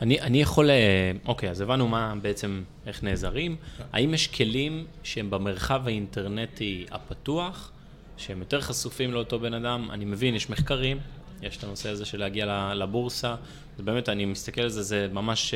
[0.00, 3.56] אני, אני יכול, אה, אוקיי, אז הבנו מה בעצם, איך נעזרים.
[3.92, 7.72] האם יש כלים שהם במרחב האינטרנטי הפתוח,
[8.16, 9.88] שהם יותר חשופים לאותו בן אדם?
[9.90, 10.98] אני מבין, יש מחקרים,
[11.42, 13.34] יש את הנושא הזה של להגיע לבורסה.
[13.78, 15.54] באמת, אני מסתכל על זה, זה ממש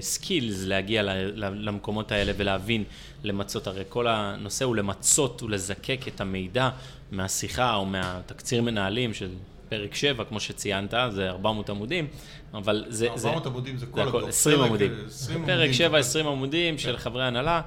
[0.00, 2.84] סקילס uh, להגיע ל, ל, למקומות האלה ולהבין,
[3.24, 3.66] למצות.
[3.66, 6.70] הרי כל הנושא הוא למצות ולזקק את המידע
[7.12, 9.28] מהשיחה או מהתקציר מנהלים של
[9.68, 12.06] פרק 7, כמו שציינת, זה 400 עמודים,
[12.54, 13.06] אבל זה...
[13.08, 14.92] 400 זה, עמודים זה כל הכל, 20 עמודים.
[15.06, 16.78] 20 פרק 7, 20 עמודים כן.
[16.80, 17.60] של חברי הנהלה.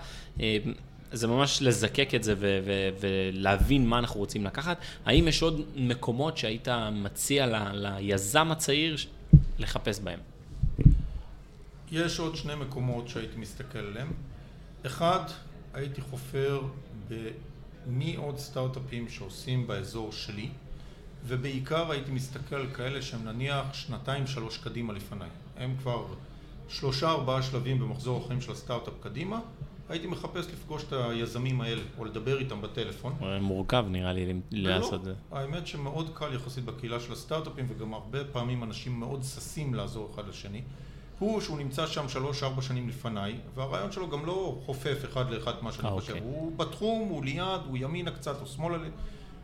[1.14, 4.78] זה ממש לזקק את זה ו- ו- ולהבין מה אנחנו רוצים לקחת.
[5.06, 8.96] האם יש עוד מקומות שהיית מציע ל- ליזם הצעיר
[9.60, 10.20] לחפש בהם?
[11.92, 14.12] יש עוד שני מקומות שהייתי מסתכל עליהם.
[14.86, 15.20] אחד,
[15.74, 16.62] הייתי חופר
[17.10, 20.50] במי עוד סטארט-אפים שעושים באזור שלי,
[21.28, 25.30] ובעיקר הייתי מסתכל על כאלה שהם נניח שנתיים שלוש קדימה לפניי.
[25.58, 26.06] הם כבר
[26.70, 29.40] שלושה ארבעה שלבים במחזור החיים של הסטארט-אפ קדימה,
[29.92, 33.14] הייתי מחפש לפגוש את היזמים האלה, או לדבר איתם בטלפון.
[33.42, 35.14] מורכב נראה לי לעשות את זה.
[35.32, 40.28] האמת שמאוד קל יחסית בקהילה של הסטארט-אפים, וגם הרבה פעמים אנשים מאוד ששים לעזור אחד
[40.28, 40.62] לשני.
[41.20, 45.72] הוא שהוא נמצא שם שלוש-ארבע שנים לפניי, והרעיון שלו גם לא חופף אחד לאחד מה
[45.72, 46.14] שאני 아, חושב.
[46.14, 46.28] אוקיי.
[46.28, 48.78] הוא בתחום, הוא ליד, הוא ימינה קצת או שמאלה,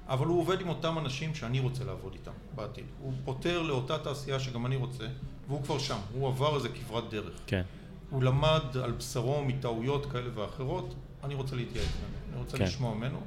[0.08, 2.86] אבל הוא עובד עם אותם אנשים שאני רוצה לעבוד איתם בעתיד.
[3.02, 5.06] הוא פותר לאותה תעשייה שגם אני רוצה,
[5.48, 7.34] והוא כבר שם, הוא עבר איזה כברת דרך.
[7.48, 7.64] כן.
[8.10, 10.94] הוא למד על בשרו מטעויות כאלה ואחרות,
[11.24, 12.64] אני רוצה להתייעץ ממנו, אני רוצה כן.
[12.64, 13.20] לשמוע ממנו,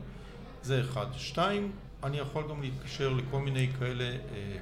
[0.62, 1.06] זה אחד.
[1.16, 4.18] שתיים, אני יכול גם להתקשר לכל מיני כאלה, אה,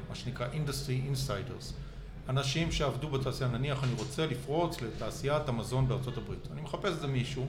[0.09, 1.73] מה שנקרא Industry Insiders.
[2.29, 6.49] אנשים שעבדו בתעשייה, נניח אני רוצה לפרוץ לתעשיית המזון בארצות הברית.
[6.53, 7.47] אני מחפש איזה מישהו,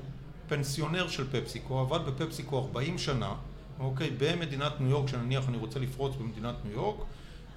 [0.47, 3.33] פנסיונר של פפסיקו, עבד בפפסיקו 40 שנה,
[3.79, 6.97] אוקיי, במדינת ניו יורק, שנניח אני רוצה לפרוץ במדינת ניו יורק,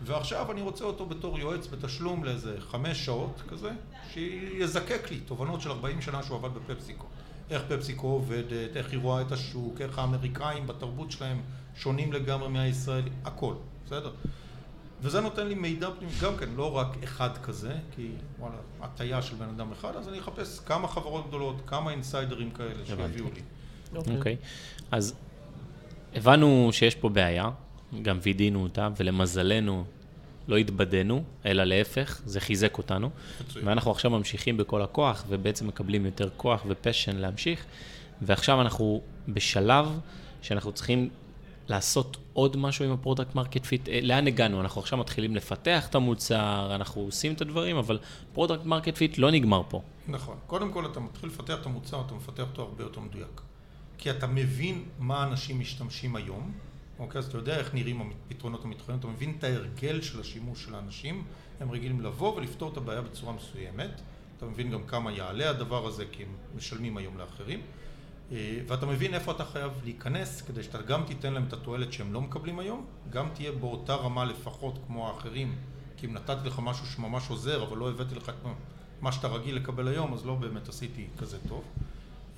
[0.05, 3.71] ועכשיו אני רוצה אותו בתור יועץ בתשלום לאיזה חמש שעות כזה,
[4.13, 7.07] שיזקק לי תובנות של 40 שנה שהוא עבד בפפסיקו.
[7.51, 11.41] איך פפסיקו עובדת, איך היא רואה את השוק, איך האמריקאים בתרבות שלהם
[11.77, 13.55] שונים לגמרי מהישראלים, הכל,
[13.87, 14.11] בסדר?
[15.03, 19.37] וזה נותן לי מידע פנימי, גם כן, לא רק אחד כזה, כי וואלה, הטיה של
[19.37, 23.41] בן אדם אחד, אז אני אחפש כמה חברות גדולות, כמה אינסיידרים כאלה שיביאו לי.
[23.95, 24.17] אוקיי, okay.
[24.17, 24.37] אוקיי.
[24.43, 24.85] okay.
[24.91, 25.15] אז
[26.15, 27.51] הבנו שיש פה בעיה,
[28.03, 29.85] גם וידאנו אותה, ולמזלנו
[30.49, 33.11] לא התבדינו, אלא להפך, זה חיזק אותנו.
[33.41, 33.69] מצוין.
[33.69, 37.65] ואנחנו עכשיו ממשיכים בכל הכוח, ובעצם מקבלים יותר כוח ו passion להמשיך.
[38.23, 40.01] ועכשיו אנחנו בשלב
[40.43, 41.09] שאנחנו צריכים
[41.69, 43.89] לעשות עוד משהו עם ה product market fit.
[44.03, 44.61] לאן הגענו?
[44.61, 47.99] אנחנו עכשיו מתחילים לפתח את המוצר, אנחנו עושים את הדברים, אבל
[48.33, 49.83] product market fit לא נגמר פה.
[50.09, 50.37] נכון.
[50.47, 53.41] קודם כל, אתה מתחיל לפתח את המוצר, אתה מפתח אותו הרבה יותר מדויק.
[53.99, 56.53] כי אתה מבין מה אנשים משתמשים היום,
[57.03, 57.19] אוקיי?
[57.19, 61.25] אז אתה יודע איך נראים הפתרונות המתחרים, אתה מבין את ההרגל של השימוש של האנשים,
[61.61, 64.01] הם רגילים לבוא ולפתור את הבעיה בצורה מסוימת,
[64.37, 67.61] אתה מבין גם כמה יעלה הדבר הזה, כי הם משלמים היום לאחרים,
[68.33, 72.13] אה, ואתה מבין איפה אתה חייב להיכנס, כדי שאתה גם תיתן להם את התועלת שהם
[72.13, 75.57] לא מקבלים היום, גם תהיה באותה רמה לפחות כמו האחרים,
[75.97, 78.35] כי אם נתתי לך משהו שממש עוזר, אבל לא הבאתי לך את
[79.01, 81.65] מה שאתה רגיל לקבל היום, אז לא באמת עשיתי כזה טוב.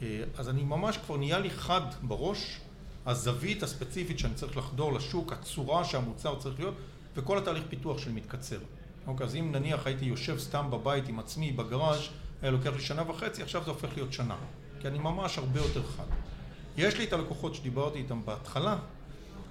[0.02, 2.60] אה, אז אני ממש כבר נהיה לי חד בראש
[3.06, 6.74] הזווית הספציפית שאני צריך לחדור לשוק, הצורה שהמוצר צריך להיות,
[7.16, 8.58] וכל התהליך פיתוח שלי מתקצר.
[9.06, 12.08] אוקיי, אז אם נניח הייתי יושב סתם בבית עם עצמי בגראז',
[12.42, 14.36] היה לוקח לי שנה וחצי, עכשיו זה הופך להיות שנה.
[14.80, 16.04] כי אני ממש הרבה יותר חד.
[16.76, 18.76] יש לי את הלקוחות שדיברתי איתם בהתחלה,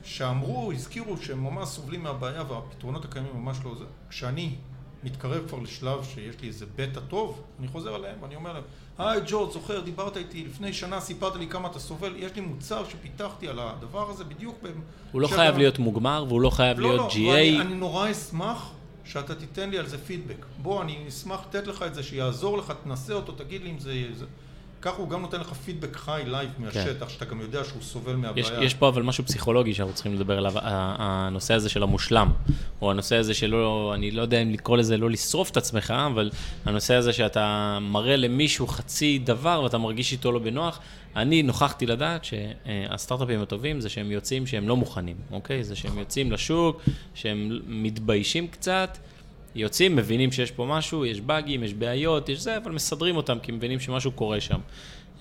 [0.03, 3.85] שאמרו, הזכירו שהם ממש סובלים מהבעיה והפתרונות הקיימים ממש לא זה.
[4.09, 4.55] כשאני
[5.03, 8.63] מתקרב כבר לשלב שיש לי איזה בטא טוב, אני חוזר אליהם ואני אומר להם,
[8.97, 12.83] היי ג'ורג', זוכר, דיברת איתי לפני שנה, סיפרת לי כמה אתה סובל, יש לי מוצר
[12.89, 14.67] שפיתחתי על הדבר הזה בדיוק ב...
[15.11, 17.17] הוא לא חייב להיות מוגמר והוא לא חייב לא, להיות לא, GA.
[17.17, 18.71] ואני, אני נורא אשמח
[19.05, 20.45] שאתה תיתן לי על זה פידבק.
[20.61, 24.03] בוא, אני אשמח לתת לך את זה, שיעזור לך, תנסה אותו, תגיד לי אם זה...
[24.13, 24.25] זה...
[24.83, 27.09] ככה הוא גם נותן לך פידבק חי live מהשטח, כן.
[27.09, 28.45] שאתה גם יודע שהוא סובל מהבעיה.
[28.45, 32.31] יש, יש פה אבל משהו פסיכולוגי שאנחנו צריכים לדבר עליו, הנושא הזה של המושלם,
[32.81, 36.31] או הנושא הזה שלא, אני לא יודע אם לקרוא לזה לא לשרוף את עצמך, אבל
[36.65, 40.79] הנושא הזה שאתה מראה למישהו חצי דבר ואתה מרגיש איתו לא בנוח.
[41.15, 45.63] אני נוכחתי לדעת שהסטארט-אפים הטובים זה שהם יוצאים שהם לא מוכנים, אוקיי?
[45.63, 46.81] זה שהם יוצאים לשוק,
[47.13, 48.97] שהם מתביישים קצת.
[49.55, 53.51] יוצאים, מבינים שיש פה משהו, יש באגים, יש בעיות, יש זה, אבל מסדרים אותם כי
[53.51, 54.59] מבינים שמשהו קורה שם.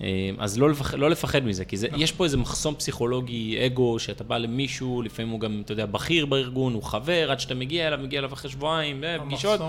[0.01, 3.99] אה, אז לא, לפח, לא לפחד מזה, כי זה, יש פה איזה מחסום פסיכולוגי, אגו,
[3.99, 7.87] שאתה בא למישהו, לפעמים הוא גם, אתה יודע, בכיר בארגון, הוא חבר, עד שאתה מגיע
[7.87, 9.61] אליו, מגיע אליו אחרי שבועיים, אה, פגישות.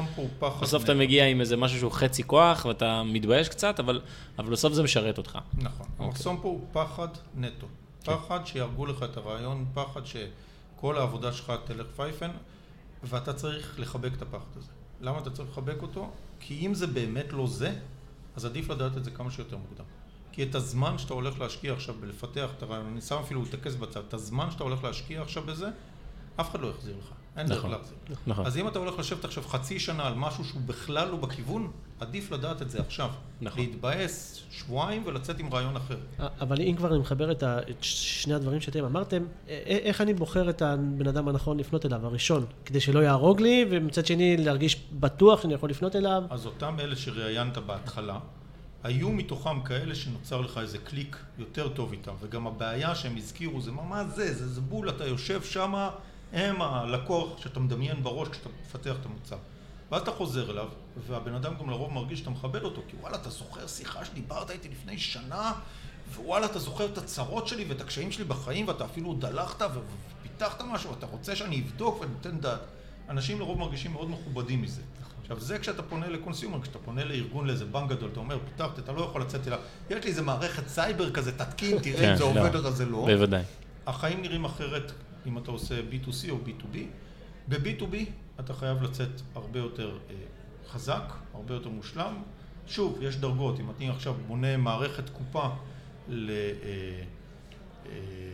[0.61, 4.01] בסוף אתה מגיע עם איזה משהו שהוא חצי כוח, ואתה מתבייש קצת, אבל,
[4.39, 5.39] אבל בסוף זה משרת אותך.
[5.59, 5.87] נכון.
[5.87, 6.03] Okay.
[6.03, 7.67] המחסום פה הוא פחד נטו.
[8.05, 8.13] כן.
[8.13, 12.31] פחד שיהרגו לך את הרעיון, פחד שכל העבודה שלך תלך פייפן.
[13.05, 14.71] ואתה צריך לחבק את הפחד הזה.
[15.01, 16.11] למה אתה צריך לחבק אותו?
[16.41, 17.79] כי אם זה באמת לא זה,
[18.37, 19.85] אז עדיף לדעת את זה כמה שיותר מוקדם.
[20.33, 23.79] כי את הזמן שאתה הולך להשקיע עכשיו בלפתח את הרעיון, אני שם אפילו את הכסף
[23.79, 25.69] בצד, את הזמן שאתה הולך להשקיע עכשיו בזה,
[26.37, 27.13] אף אחד לא יחזיר לך.
[27.37, 27.71] אין דרך נכון.
[27.71, 27.97] להחזיר.
[28.27, 28.47] נכון.
[28.47, 31.71] אז אם אתה הולך לשבת עכשיו חצי שנה על משהו שהוא בכלל לא בכיוון,
[32.01, 33.11] עדיף לדעת את זה עכשיו.
[33.41, 33.61] נכון.
[33.61, 35.97] להתבאס שבועיים ולצאת עם רעיון אחר.
[36.41, 39.25] אבל אם כבר אני מחבר את, ה, את שני הדברים שאתם אמרתם,
[39.67, 44.07] איך אני בוחר את הבן אדם הנכון לפנות אליו, הראשון, כדי שלא יהרוג לי, ומצד
[44.07, 46.23] שני להרגיש בטוח שאני יכול לפנות אליו?
[46.31, 48.19] אז אותם אלה שראיינת בהתחלה,
[48.83, 53.73] היו מתוכם כאלה שנוצר לך איזה קליק יותר טוב איתם, וגם הבעיה שהם הזכירו זה
[53.73, 55.91] מה, מה זה, זה, זה בול, אתה יושב שמה,
[56.35, 59.37] הם הלקוח שאתה מדמיין בראש כשאתה מפתח את המוצר.
[59.91, 60.69] ואז אתה חוזר אליו,
[61.07, 64.69] והבן אדם גם לרוב מרגיש שאתה מכבד אותו, כי וואלה, אתה זוכר שיחה שדיברת איתי
[64.69, 65.53] לפני שנה,
[66.15, 70.91] ווואלה, אתה זוכר את הצרות שלי ואת הקשיים שלי בחיים, ואתה אפילו דלכת ופיתחת משהו,
[70.91, 72.61] ואתה רוצה שאני אבדוק וניתן דעת.
[73.09, 74.83] אנשים לרוב מרגישים מאוד מכובדים מזה.
[75.23, 78.93] עכשיו, זה כשאתה פונה לקונסיומר, כשאתה פונה לארגון, לאיזה בנק גדול, אתה אומר, פיתחת, אתה
[78.93, 79.59] לא יכול לצאת אליו,
[79.91, 82.29] יש לי איזה מערכת סייבר כזה, תתקין, תראה אם כן, זה לא.
[82.29, 83.07] עובד או זה לא.
[83.07, 83.43] בוודאי.
[83.87, 84.93] החיים נראים אחרת
[85.27, 86.77] אם אתה עושה B2C או B2B.
[87.49, 87.97] ב-B2B
[88.41, 90.15] אתה חייב לצאת הרבה יותר אה,
[90.69, 92.23] חזק, הרבה יותר מושלם.
[92.67, 95.49] שוב, יש דרגות, אם אני עכשיו בונה מערכת קופה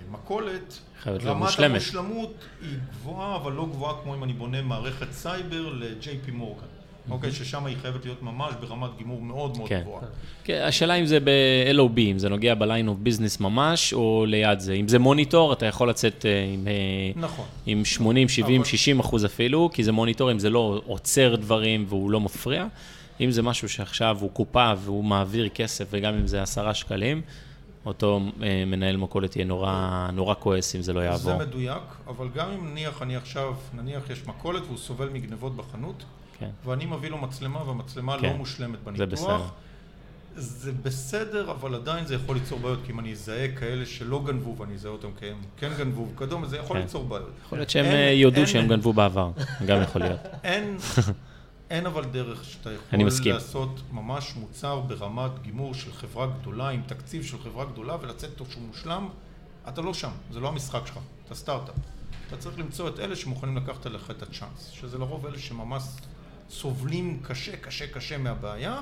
[0.09, 1.59] למכולת, חייבת להיות רמת.
[1.59, 6.67] המושלמות היא גבוהה, אבל לא גבוהה כמו אם אני בונה מערכת סייבר ל-JP מורגן.
[7.11, 9.81] אוקיי, ששם היא חייבת להיות ממש ברמת גימור מאוד מאוד כן.
[9.81, 10.03] גבוהה.
[10.45, 14.73] כן, השאלה אם זה ב-LOB, אם זה נוגע ב-line of business ממש, או ליד זה.
[14.73, 16.73] אם זה מוניטור, אתה יכול לצאת אה, עם, אה,
[17.21, 17.45] נכון.
[17.67, 21.85] עם 80, 70, אבל- 60 אחוז אפילו, כי זה מוניטור, אם זה לא עוצר דברים
[21.89, 22.67] והוא לא מפריע.
[23.21, 27.23] אם זה משהו שעכשיו הוא קופה והוא מעביר כסף, וגם אם זה עשרה שקלים,
[27.87, 31.19] אותו אה, מנהל מכולת יהיה נורא, נורא כועס אם זה לא יעבור.
[31.19, 36.05] זה מדויק, אבל גם אם נניח אני עכשיו, נניח יש מכולת והוא סובל מגנבות בחנות,
[36.41, 36.51] כן.
[36.65, 39.43] ואני מביא לו מצלמה והמצלמה כן, לא מושלמת זה בניתוח, בסדר.
[40.37, 44.57] זה בסדר, אבל עדיין זה יכול ליצור בעיות, כי אם אני אזהה כאלה שלא גנבו
[44.59, 46.83] ואני אזהה אותם כי הם כן גנבו וכדומה, זה יכול כן.
[46.83, 47.31] ליצור בעיות.
[47.47, 49.31] יכול להיות שהם אין- אה, יודו אין- שהם גנבו בעבר,
[49.69, 50.21] גם יכול להיות.
[50.45, 50.77] אין,
[51.71, 52.99] אין אבל דרך שאתה יכול.
[53.33, 58.45] לעשות ממש מוצר ברמת גימור של חברה גדולה, עם תקציב של חברה גדולה, ולצאת איתו
[58.51, 59.09] שהוא מושלם,
[59.69, 61.75] אתה לא שם, זה לא המשחק שלך, אתה סטארט-אפ.
[62.29, 65.83] אתה צריך למצוא את אלה שמוכנים לקחת עליך את הצ'אנס, שזה לרוב אלה שממש
[66.51, 68.81] סובלים קשה, קשה, קשה מהבעיה,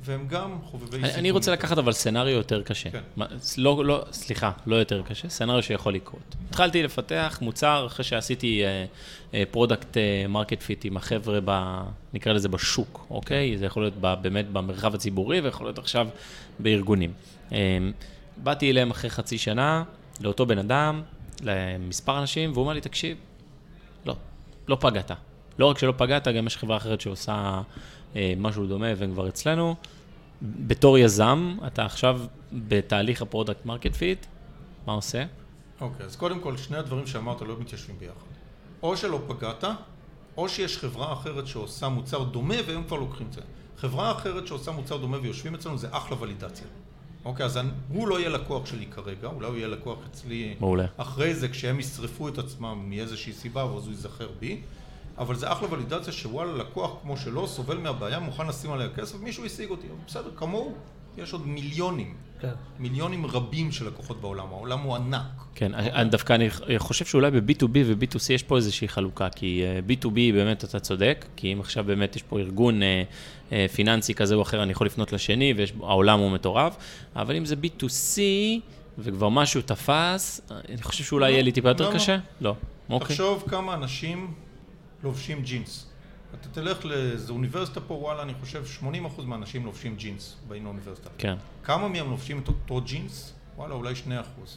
[0.00, 2.90] והם גם חובבי אני, אני רוצה לקחת אבל סצנריו יותר קשה.
[2.90, 3.02] כן.
[3.16, 3.26] מה,
[3.58, 6.34] לא, לא, סליחה, לא יותר קשה, סצנריו שיכול לקרות.
[6.48, 8.62] התחלתי לפתח מוצר אחרי שעשיתי
[9.50, 9.96] product
[10.28, 11.80] market fit עם החבר'ה, ב,
[12.14, 13.58] נקרא לזה בשוק, אוקיי?
[13.58, 16.08] זה יכול להיות ב, באמת במרחב הציבורי ויכול להיות עכשיו
[16.58, 17.12] בארגונים.
[17.52, 17.78] אה,
[18.36, 19.82] באתי אליהם אחרי חצי שנה,
[20.20, 21.02] לאותו בן אדם,
[21.42, 23.16] למספר אנשים, והוא אמר לי, תקשיב,
[24.06, 24.16] לא,
[24.68, 25.10] לא פגעת.
[25.58, 27.62] לא רק שלא פגעת, גם יש חברה אחרת שעושה
[28.16, 29.74] אה, משהו דומה והם כבר אצלנו.
[30.42, 32.20] בתור יזם, אתה עכשיו
[32.52, 34.26] בתהליך ה product market fit,
[34.86, 35.24] מה עושה?
[35.80, 38.26] אוקיי, אז קודם כל, שני הדברים שאמרת לא מתיישבים ביחד.
[38.82, 39.64] או שלא פגעת,
[40.36, 43.40] או שיש חברה אחרת שעושה מוצר דומה והם כבר לוקחים את זה.
[43.76, 46.66] חברה אחרת שעושה מוצר דומה ויושבים אצלנו זה אחלה ולידציה.
[47.24, 50.86] אוקיי, אז הוא לא יהיה לקוח שלי כרגע, אולי הוא יהיה לקוח אצלי מעולה.
[50.96, 54.60] אחרי זה, כשהם ישרפו את עצמם מאיזושהי סיבה, ואז הוא ייזכר בי.
[55.18, 59.44] אבל זה אחלה ולידציה שוואלה, לקוח כמו שלו, סובל מהבעיה, מוכן לשים עליה כסף, מישהו
[59.44, 59.86] השיג אותי.
[60.06, 60.74] בסדר, כמוהו,
[61.18, 62.52] יש עוד מיליונים, כן.
[62.78, 65.22] מיליונים רבים של לקוחות בעולם, העולם הוא ענק.
[65.54, 66.48] כן, אני דווקא אני
[66.78, 71.52] חושב שאולי ב-B2B ו-B2C יש פה איזושהי חלוקה, כי אה, B2B באמת אתה צודק, כי
[71.52, 73.02] אם עכשיו באמת יש פה ארגון אה,
[73.52, 76.76] אה, פיננסי כזה או אחר, אני יכול לפנות לשני, והעולם הוא מטורף,
[77.16, 78.20] אבל אם זה B2C
[78.98, 81.94] וכבר משהו תפס, אני חושב שאולי לא, יהיה לי טיפה יותר למה?
[81.94, 82.18] קשה?
[82.40, 82.54] לא.
[82.90, 83.08] אוקיי.
[83.08, 84.34] תחשוב כמה אנשים
[85.02, 85.86] לובשים ג'ינס.
[86.40, 88.64] אתה תלך לאיזו אוניברסיטה פה, וואלה, אני חושב
[89.18, 91.10] 80% מהאנשים לובשים ג'ינס, באים לאוניברסיטה.
[91.18, 93.32] כן, כמה מהם לובשים את אותו ג'ינס?
[93.56, 94.08] וואלה, אולי 2%.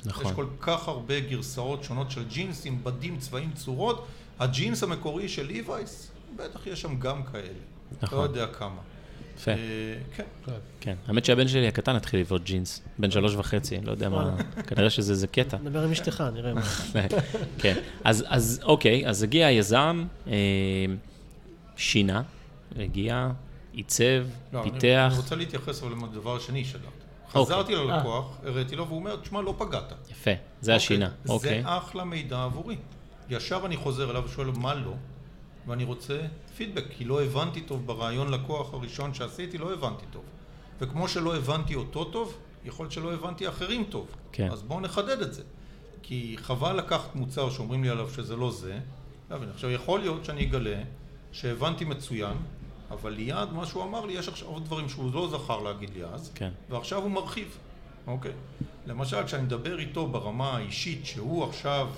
[0.06, 0.26] נכון.
[0.26, 4.08] יש כל כך הרבה גרסאות שונות של ג'ינס עם בדים, צבעים, צורות.
[4.40, 7.60] הג'ינס המקורי של ליווייס, בטח יש שם גם כאלה.
[8.02, 8.18] נכון.
[8.18, 8.82] לא יודע כמה.
[9.40, 9.52] יפה.
[9.52, 9.58] אה,
[10.16, 10.24] כן.
[10.80, 10.96] כן.
[11.08, 14.36] האמת שהבן שלי הקטן התחיל לבעוט ג'ינס, בן שלוש וחצי, לא יודע מה,
[14.68, 15.58] כנראה שזה איזה קטע.
[15.64, 16.62] נדבר עם אשתך, נראה מה.
[17.62, 20.34] כן, אז, אז אוקיי, אז הגיע היזם, אה,
[21.78, 22.22] שינה,
[22.76, 23.30] הגיע,
[23.74, 26.80] עיצב, לא, פיתח, אני רוצה להתייחס אבל לדבר השני שלה.
[27.34, 27.56] אוקיי.
[27.56, 29.94] חזרתי ללקוח, הראיתי לו, והוא אומר, תשמע, לא פגעת.
[30.12, 31.64] יפה, זה השינה, אוקיי.
[31.64, 32.76] זה אחלה מידע עבורי.
[33.30, 34.94] ישר אני חוזר אליו ושואל מה לא,
[35.70, 36.22] ואני רוצה
[36.58, 40.24] פידבק, כי לא הבנתי טוב ברעיון לקוח הראשון שעשיתי, לא הבנתי טוב.
[40.80, 44.08] וכמו שלא הבנתי אותו טוב, יכול להיות שלא הבנתי אחרים טוב.
[44.32, 44.52] כן.
[44.52, 45.44] אז בואו נחדד את זה.
[46.04, 48.80] כי חבל לקחת מוצר שאומרים לי עליו שזה לא זה.
[49.30, 49.50] להבין.
[49.50, 50.82] עכשיו, יכול להיות שאני אגלה
[51.32, 52.38] שהבנתי מצוין,
[52.92, 56.04] אבל ליד מה שהוא אמר לי, יש עכשיו עוד דברים שהוא לא זכר להגיד לי
[56.04, 56.52] אז, כן.
[56.70, 57.58] ועכשיו הוא מרחיב,
[58.08, 58.32] אוקיי?
[58.86, 61.90] למשל, כשאני מדבר איתו ברמה האישית, שהוא עכשיו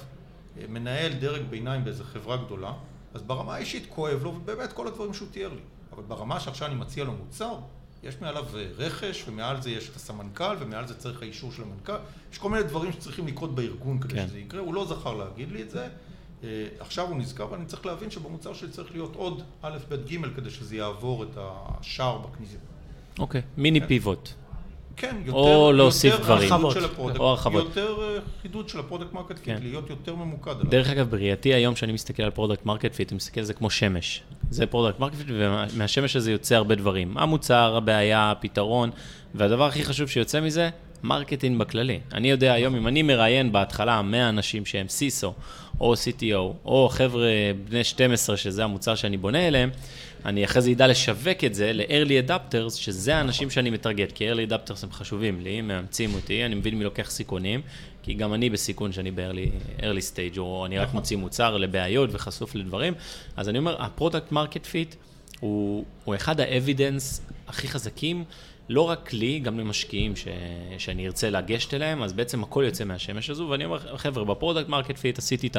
[0.57, 2.73] אה, מנהל דרג ביניים באיזה חברה גדולה,
[3.13, 5.62] אז ברמה האישית כואב לו, ובאמת כל הדברים שהוא תיאר לי.
[5.93, 7.56] אבל ברמה שעכשיו אני מציע לו מוצר,
[8.04, 11.97] יש מעליו אה, רכש, ומעל זה יש את הסמנכ"ל, ומעל זה צריך האישור של המנכ"ל.
[12.32, 14.28] יש כל מיני דברים שצריכים לקרות בארגון כדי כן.
[14.28, 14.62] שזה יקרה.
[14.62, 15.88] הוא לא זכר להגיד לי את זה.
[16.43, 20.36] אה, עכשיו הוא נזכר, ואני צריך להבין שבמוצר שלי צריך להיות עוד א', ב', ג',
[20.36, 22.58] כדי שזה יעבור את השער בכניסה.
[23.19, 23.88] אוקיי, מיני כן.
[23.88, 24.30] פיבוט.
[25.01, 26.49] כן, יותר, או להוסיף יותר דברים.
[26.49, 26.91] חידוד של הרחבות.
[26.91, 27.63] ה product, או הרחבות.
[27.63, 29.57] יותר אה, חידוד של ה product market fit, כן.
[29.61, 30.71] להיות יותר ממוקד עליו.
[30.71, 33.69] דרך אגב, בראייתי היום, כשאני מסתכל על product market fit, אני מסתכל על זה כמו
[33.69, 34.23] שמש.
[34.49, 37.17] זה product market fit, ומהשמש הזה יוצא הרבה דברים.
[37.17, 38.89] המוצר, הבעיה, הפתרון,
[39.35, 40.69] והדבר הכי חשוב שיוצא מזה,
[41.03, 41.99] marketing בכללי.
[42.13, 45.34] אני יודע היום, אם אני מראיין בהתחלה 100 אנשים שהם CISO,
[45.79, 47.29] או CTO, או חבר'ה
[47.69, 49.69] בני 12, שזה המוצר שאני בונה אליהם,
[50.25, 54.51] אני אחרי זה אדע לשווק את זה ל-early adapters, שזה האנשים שאני מטרגט, כי early
[54.51, 57.62] adapters הם חשובים לי, הם מאמצים אותי, אני מבין מי לוקח סיכונים,
[58.03, 62.55] כי גם אני בסיכון שאני ב-early early stage, או אני רק מוציא מוצר לבעיות וחשוף
[62.55, 62.93] לדברים.
[63.38, 64.95] אז אני אומר, ה product market fit
[65.39, 68.23] הוא, הוא אחד ה evidence הכי חזקים,
[68.69, 70.27] לא רק לי, גם למשקיעים ש,
[70.77, 74.69] שאני ארצה לגשת אליהם, אז בעצם הכל יוצא מהשמש הזו, ואני אומר, חבר'ה, ב product
[74.69, 75.57] market fit עשיתי את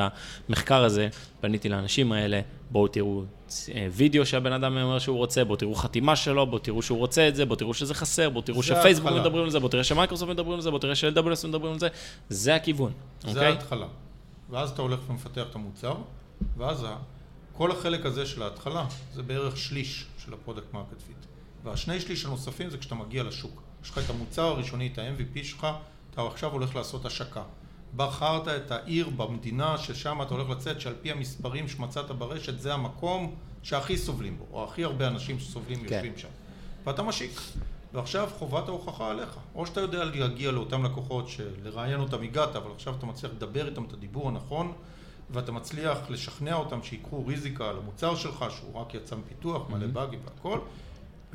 [0.49, 1.09] המחקר הזה,
[1.41, 3.23] פניתי לאנשים האלה, בואו תראו
[3.75, 7.29] אה, וידאו שהבן אדם אומר שהוא רוצה, בואו תראו חתימה שלו, בואו תראו שהוא רוצה
[7.29, 9.23] את זה, בואו תראו שזה חסר, בואו תראו שפייסבוק ההתחלה.
[9.25, 11.89] מדברים על זה, בואו תראה שמייקרוסופט מדברים על זה, בואו תראה ש-AWS מדברים על זה,
[12.29, 13.47] זה הכיוון, זה אוקיי?
[13.47, 13.87] ההתחלה.
[14.51, 15.95] ואז אתה הולך ומפתח את המוצר,
[16.57, 16.87] ואז
[17.53, 21.32] כל החלק הזה של ההתחלה, זה בערך שליש של ה product market fit.
[21.65, 23.63] והשני שליש הנוספים זה כשאתה מגיע לשוק.
[23.85, 25.67] יש לך את המוצר הראשוני, את ה-MVP שלך,
[26.11, 27.43] אתה עכשיו הולך לעשות השקה.
[27.97, 33.35] בחרת את העיר במדינה ששם אתה הולך לצאת, שעל פי המספרים שמצאת ברשת, זה המקום
[33.63, 35.95] שהכי סובלים בו, או הכי הרבה אנשים שסובלים כן.
[35.95, 36.29] יושבים שם.
[36.85, 37.41] ואתה משיק.
[37.93, 39.37] ועכשיו חובת ההוכחה עליך.
[39.55, 43.85] או שאתה יודע להגיע לאותם לקוחות שלראיין אותם הגעת, אבל עכשיו אתה מצליח לדבר איתם
[43.85, 44.73] את הדיבור הנכון,
[45.31, 50.21] ואתה מצליח לשכנע אותם שיקחו ריזיקה על המוצר שלך, שהוא רק יצא מפיתוח, מלא באגים
[50.25, 50.59] והכל,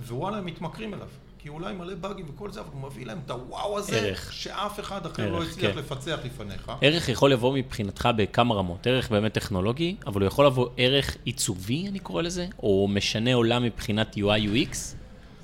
[0.08, 1.08] ווואלה, הם מתמכרים אליו.
[1.40, 4.34] כי אולי מלא באגים וכל זה, אבל הוא מביא להם את הוואו הזה, ערך.
[4.34, 5.78] שאף אחד אחר לא ערך, הצליח כן.
[5.78, 6.72] לפצח לפניך.
[6.82, 11.88] ערך יכול לבוא מבחינתך בכמה רמות, ערך באמת טכנולוגי, אבל הוא יכול לבוא ערך עיצובי,
[11.88, 14.78] אני קורא לזה, או משנה עולם מבחינת UI/UX.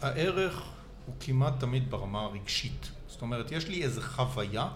[0.01, 0.63] הערך
[1.05, 2.91] הוא כמעט תמיד ברמה הרגשית.
[3.07, 4.67] זאת אומרת, יש לי איזו חוויה,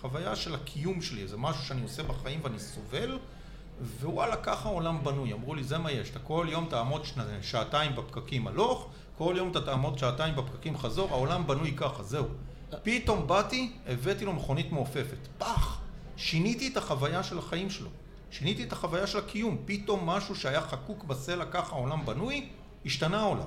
[0.00, 3.18] חוויה של הקיום שלי, איזה משהו שאני עושה בחיים ואני סובל,
[4.00, 5.32] ווואלה, ככה העולם בנוי.
[5.32, 9.50] אמרו לי, זה מה יש, אתה כל יום תעמוד שנה, שעתיים בפקקים הלוך, כל יום
[9.50, 12.26] אתה תעמוד שעתיים בפקקים חזור, העולם בנוי ככה, זהו.
[12.82, 15.18] פתאום באתי, הבאתי לו מכונית מעופפת.
[15.38, 15.80] פח!
[16.16, 17.88] שיניתי את החוויה של החיים שלו.
[18.30, 19.56] שיניתי את החוויה של הקיום.
[19.64, 22.48] פתאום משהו שהיה חקוק בסלע, ככה העולם בנוי,
[22.86, 23.44] השתנה העולם.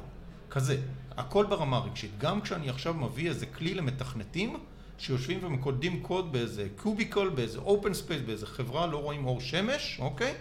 [0.49, 0.82] כזה.
[1.17, 2.12] הכל ברמה הרגשית.
[2.17, 4.58] גם כשאני עכשיו מביא איזה כלי למתכנתים,
[4.97, 10.34] שיושבים ומקודדים קוד באיזה cubicle, באיזה open space, באיזה חברה, לא רואים אור שמש, אוקיי?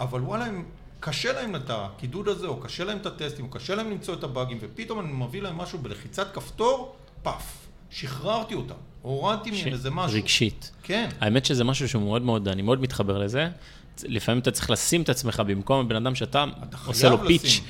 [0.00, 0.64] אבל וואלה, הם,
[1.00, 4.24] קשה להם את הקידוד הזה, או קשה להם את הטסטים, או קשה להם למצוא את
[4.24, 7.68] הבאגים, ופתאום אני מביא להם משהו בלחיצת כפתור, פאף.
[7.90, 8.74] שחררתי אותם.
[9.02, 10.16] הורדתי מהם איזה משהו.
[10.18, 10.70] רגשית.
[10.82, 11.08] כן.
[11.20, 13.48] האמת שזה משהו שהוא מאוד מאוד, אני מאוד מתחבר לזה.
[14.08, 17.60] לפעמים אתה צריך לשים את עצמך במקום הבן אדם שאתה אתה עושה לו pitch,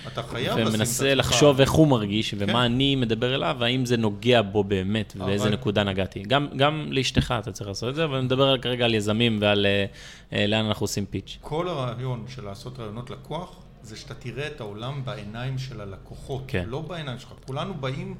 [0.57, 1.15] ומנסה.
[1.15, 2.59] לחשוב איך הוא מרגיש, ומה כן.
[2.59, 6.23] אני מדבר אליו, והאם זה נוגע בו באמת, ובאיזה אבל- נקודה נגעתי.
[6.23, 9.67] גם, גם לאשתך אתה צריך לעשות את זה, אבל אני מדבר כרגע על יזמים ועל
[9.67, 9.85] אה,
[10.33, 11.39] אה, לאן אנחנו עושים פיץ'.
[11.41, 16.65] כל הרעיון של לעשות רעיונות לקוח, זה שאתה תראה את העולם בעיניים של הלקוחות, כן.
[16.67, 17.33] לא בעיניים שלך.
[17.47, 18.15] כולנו באים,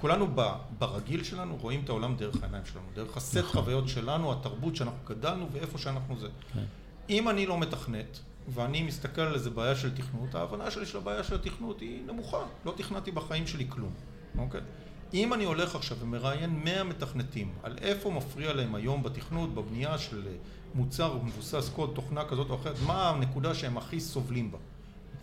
[0.00, 0.42] כולנו ב,
[0.78, 3.50] ברגיל שלנו רואים את העולם דרך העיניים שלנו, דרך הסט נכון.
[3.62, 6.26] חוויות שלנו, התרבות שאנחנו גדלנו ואיפה שאנחנו זה.
[6.54, 6.60] כן.
[7.10, 11.24] אם אני לא מתכנת, ואני מסתכל על איזה בעיה של תכנות, ההבנה שלי של הבעיה
[11.24, 12.42] של התכנות היא נמוכה.
[12.64, 13.92] לא תכנתי בחיים שלי כלום,
[14.38, 14.60] אוקיי?
[15.14, 20.26] אם אני הולך עכשיו ומראיין 100 מתכנתים על איפה מפריע להם היום בתכנות, בבנייה של
[20.26, 20.32] אה,
[20.74, 24.58] מוצר מבוסס קוד, תוכנה כזאת או אחרת, מה הנקודה שהם הכי סובלים בה.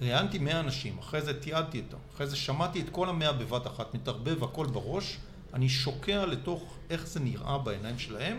[0.01, 3.95] ראיינתי 100 אנשים, אחרי זה תיעדתי אותם, אחרי זה שמעתי את כל המאה בבת אחת,
[3.95, 5.17] מתערבב הכל בראש,
[5.53, 8.37] אני שוקע לתוך איך זה נראה בעיניים שלהם,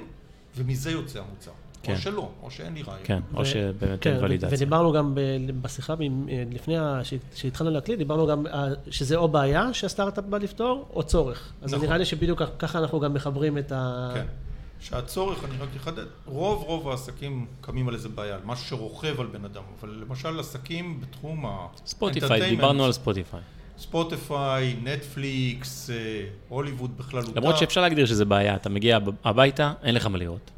[0.57, 1.53] ומזה יוצא המוצר.
[1.85, 1.93] כן.
[1.93, 3.01] או שלא, או שאין לי רעיון.
[3.05, 4.49] כן, או ו- שבאמת כן, אין ו- ולידציה.
[4.57, 5.21] ודיברנו גם ב-
[5.63, 6.75] בשיחה מ- לפני
[7.35, 11.53] שהתחלנו להקליט, דיברנו גם אה, שזה או בעיה שהסטארט-אפ בא לפתור, או צורך.
[11.63, 11.87] אז נכון.
[11.87, 14.11] נראה לי שבדיוק כ- ככה אנחנו גם מחברים את ה...
[14.15, 14.27] כן.
[14.81, 19.27] שהצורך, אני רק אחדד, רוב רוב העסקים קמים על איזה בעיה, על משהו שרוכב על
[19.27, 21.67] בן אדם, אבל למשל עסקים בתחום ה...
[21.87, 23.41] ספוטיפיי, דיברנו על ספוטיפיי.
[23.79, 25.95] ספוטיפיי, נטפליקס, אה,
[26.49, 27.41] הוליווד בכללותה.
[27.41, 30.51] למרות שאפשר להגדיר שזה בעיה, אתה מגיע הב- הביתה, אין לך מה לראות.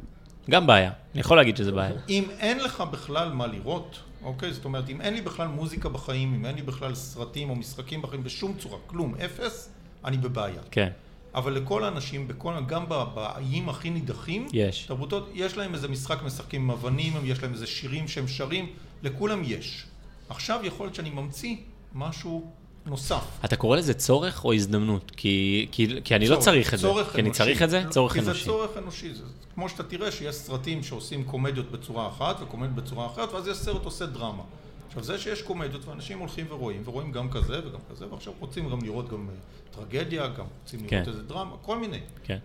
[0.49, 1.91] גם בעיה, אני יכול להגיד שזה בעיה.
[2.09, 4.53] אם אין לך בכלל מה לראות, אוקיי?
[4.53, 8.01] זאת אומרת, אם אין לי בכלל מוזיקה בחיים, אם אין לי בכלל סרטים או משחקים
[8.01, 9.69] בחיים בשום צורה, כלום, אפס,
[10.05, 10.61] אני בבעיה.
[10.71, 10.89] כן,
[11.35, 14.83] אבל לכל האנשים, בכל, גם ב- באיים הכי נידחים, יש.
[14.85, 18.69] תרבותות, יש להם איזה משחק משחקים עם אבנים, יש להם איזה שירים שהם שרים,
[19.03, 19.85] לכולם יש.
[20.29, 21.55] עכשיו יכול להיות שאני ממציא
[21.95, 22.51] משהו
[22.87, 23.23] נוסף.
[23.45, 25.11] אתה קורא לזה צורך או הזדמנות?
[25.17, 26.87] כי, כי, כי אני לא צורך- צריך את זה.
[26.87, 27.37] צורך כי אני אנושי.
[27.37, 27.83] צריך את זה?
[27.85, 28.39] לא, צורך כי אנושי.
[28.39, 29.13] זה צורך אנושי.
[29.13, 29.23] זה
[29.55, 33.85] כמו שאתה תראה שיש סרטים שעושים קומדיות בצורה אחת וקומדיות בצורה אחרת, ואז יש סרט
[33.85, 34.43] עושה דרמה.
[34.87, 38.79] עכשיו זה שיש קומדיות ואנשים הולכים ורואים, ורואים גם כזה וגם כזה, ועכשיו רוצים גם
[38.83, 39.33] לראות גם אה,
[39.75, 41.03] טרגדיה, גם רוצים לראות כן.
[41.11, 41.99] איזה דרמה, כל מיני.
[42.23, 42.37] כן.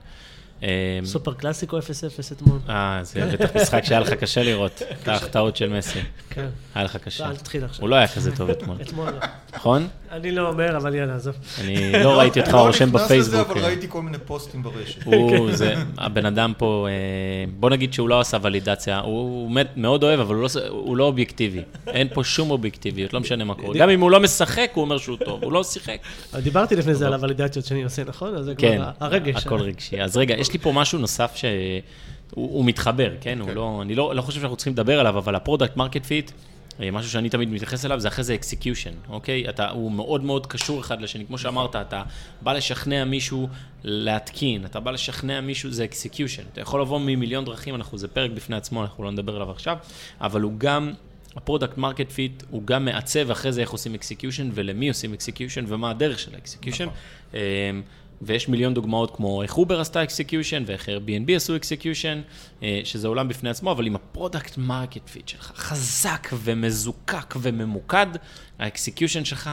[0.62, 0.66] אמ,
[1.04, 1.82] סופר קלאסיקו 0-0
[2.32, 2.58] אתמול.
[2.68, 6.00] אה, זה בטח משחק שהיה לך קשה לראות, את ההחטאות של מסי.
[6.30, 6.48] כן.
[6.74, 7.28] היה לך לא, קשה.
[7.28, 7.82] אל תתחיל עכשיו.
[7.82, 9.18] הוא לא היה כזה טוב אתמול, אתמול לא.
[9.54, 9.88] נכון?
[10.12, 11.34] אני לא אומר, אבל יאללה, עזוב.
[11.60, 13.50] אני לא ראיתי אותך לא רושם נכנס לזה, בפייסבוק.
[13.50, 15.02] אבל אה, ראיתי כל מיני פוסטים ברשת.
[15.04, 20.20] הוא, זה, הבן אדם פה, אה, בוא נגיד שהוא לא עשה ולידציה, הוא, מאוד אוהב,
[20.20, 21.62] אבל הוא לא, הוא לא אובייקטיבי.
[21.86, 23.78] אין פה שום אובייקטיביות, לא משנה מה קורה.
[23.78, 25.98] גם אם הוא לא משחק, הוא אומר שהוא טוב, הוא לא שיחק.
[26.32, 28.34] אבל דיברתי לפני זה על הוולידציות שאני עושה, נכון?
[28.34, 29.46] אז זה כן, כבר הרגש.
[29.46, 30.02] הכל רגשי.
[30.02, 31.82] אז רגע, יש לי פה משהו נוסף שהוא
[32.34, 33.40] הוא מתחבר, כן?
[33.40, 33.54] הוא כן.
[33.54, 36.30] לא, אני לא, לא חושב שאנחנו צריכים לדבר עליו, אבל ה product market fit,
[36.92, 39.48] משהו שאני תמיד מתייחס אליו, זה אחרי זה execution, אוקיי?
[39.48, 41.26] אתה, הוא מאוד מאוד קשור אחד לשני.
[41.26, 42.02] כמו שאמרת, אתה
[42.42, 43.48] בא לשכנע מישהו
[43.84, 46.42] להתקין, אתה בא לשכנע מישהו, זה execution.
[46.52, 49.76] אתה יכול לבוא ממיליון דרכים, אנחנו, זה פרק בפני עצמו, אנחנו לא נדבר עליו עכשיו,
[50.20, 50.92] אבל הוא גם...
[51.36, 55.90] ה-product market fit הוא גם מעצב אחרי זה איך עושים execution ולמי עושים execution ומה
[55.90, 56.84] הדרך של האקסקיושן.
[56.84, 57.42] נכון.
[58.22, 62.20] ויש מיליון דוגמאות כמו איך אובר עשתה execution ואיך Airbnb עשו execution,
[62.84, 68.06] שזה עולם בפני עצמו, אבל אם ה-product market fit שלך חזק ומזוקק וממוקד,
[68.58, 69.50] האקסקיושן שלך,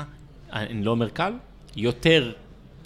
[0.53, 1.33] אני לא אומר קל,
[1.75, 2.31] יותר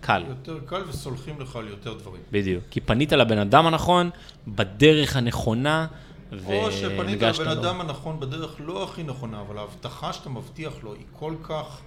[0.02, 0.24] קל.
[0.30, 2.22] יותר קל וסולחים לך על יותר דברים.
[2.32, 2.64] בדיוק.
[2.72, 4.10] כי פנית לבן אדם הנכון,
[4.48, 5.88] בדרך הנכונה,
[6.46, 7.52] או שפנית והנגשת לבן.
[7.52, 11.82] אדם הנכון בדרך לא הכי נכונה, אבל ההבטחה שאתה מבטיח לו היא כל כך,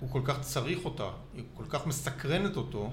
[0.00, 2.90] הוא כל כך צריך אותה, היא כל כך מסקרנת אותו,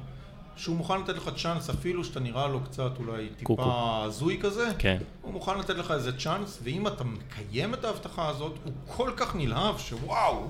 [0.56, 3.30] שהוא מוכן לתת לך צ'אנס, אפילו שאתה נראה לו קצת אולי.
[3.38, 4.98] טיפה הזוי כזה, כן.
[5.22, 9.36] הוא מוכן לתת לך איזה צ'אנס, ואם אתה מקיים את ההבטחה הזאת, הוא כל כך
[9.36, 10.48] נלהב שוואו,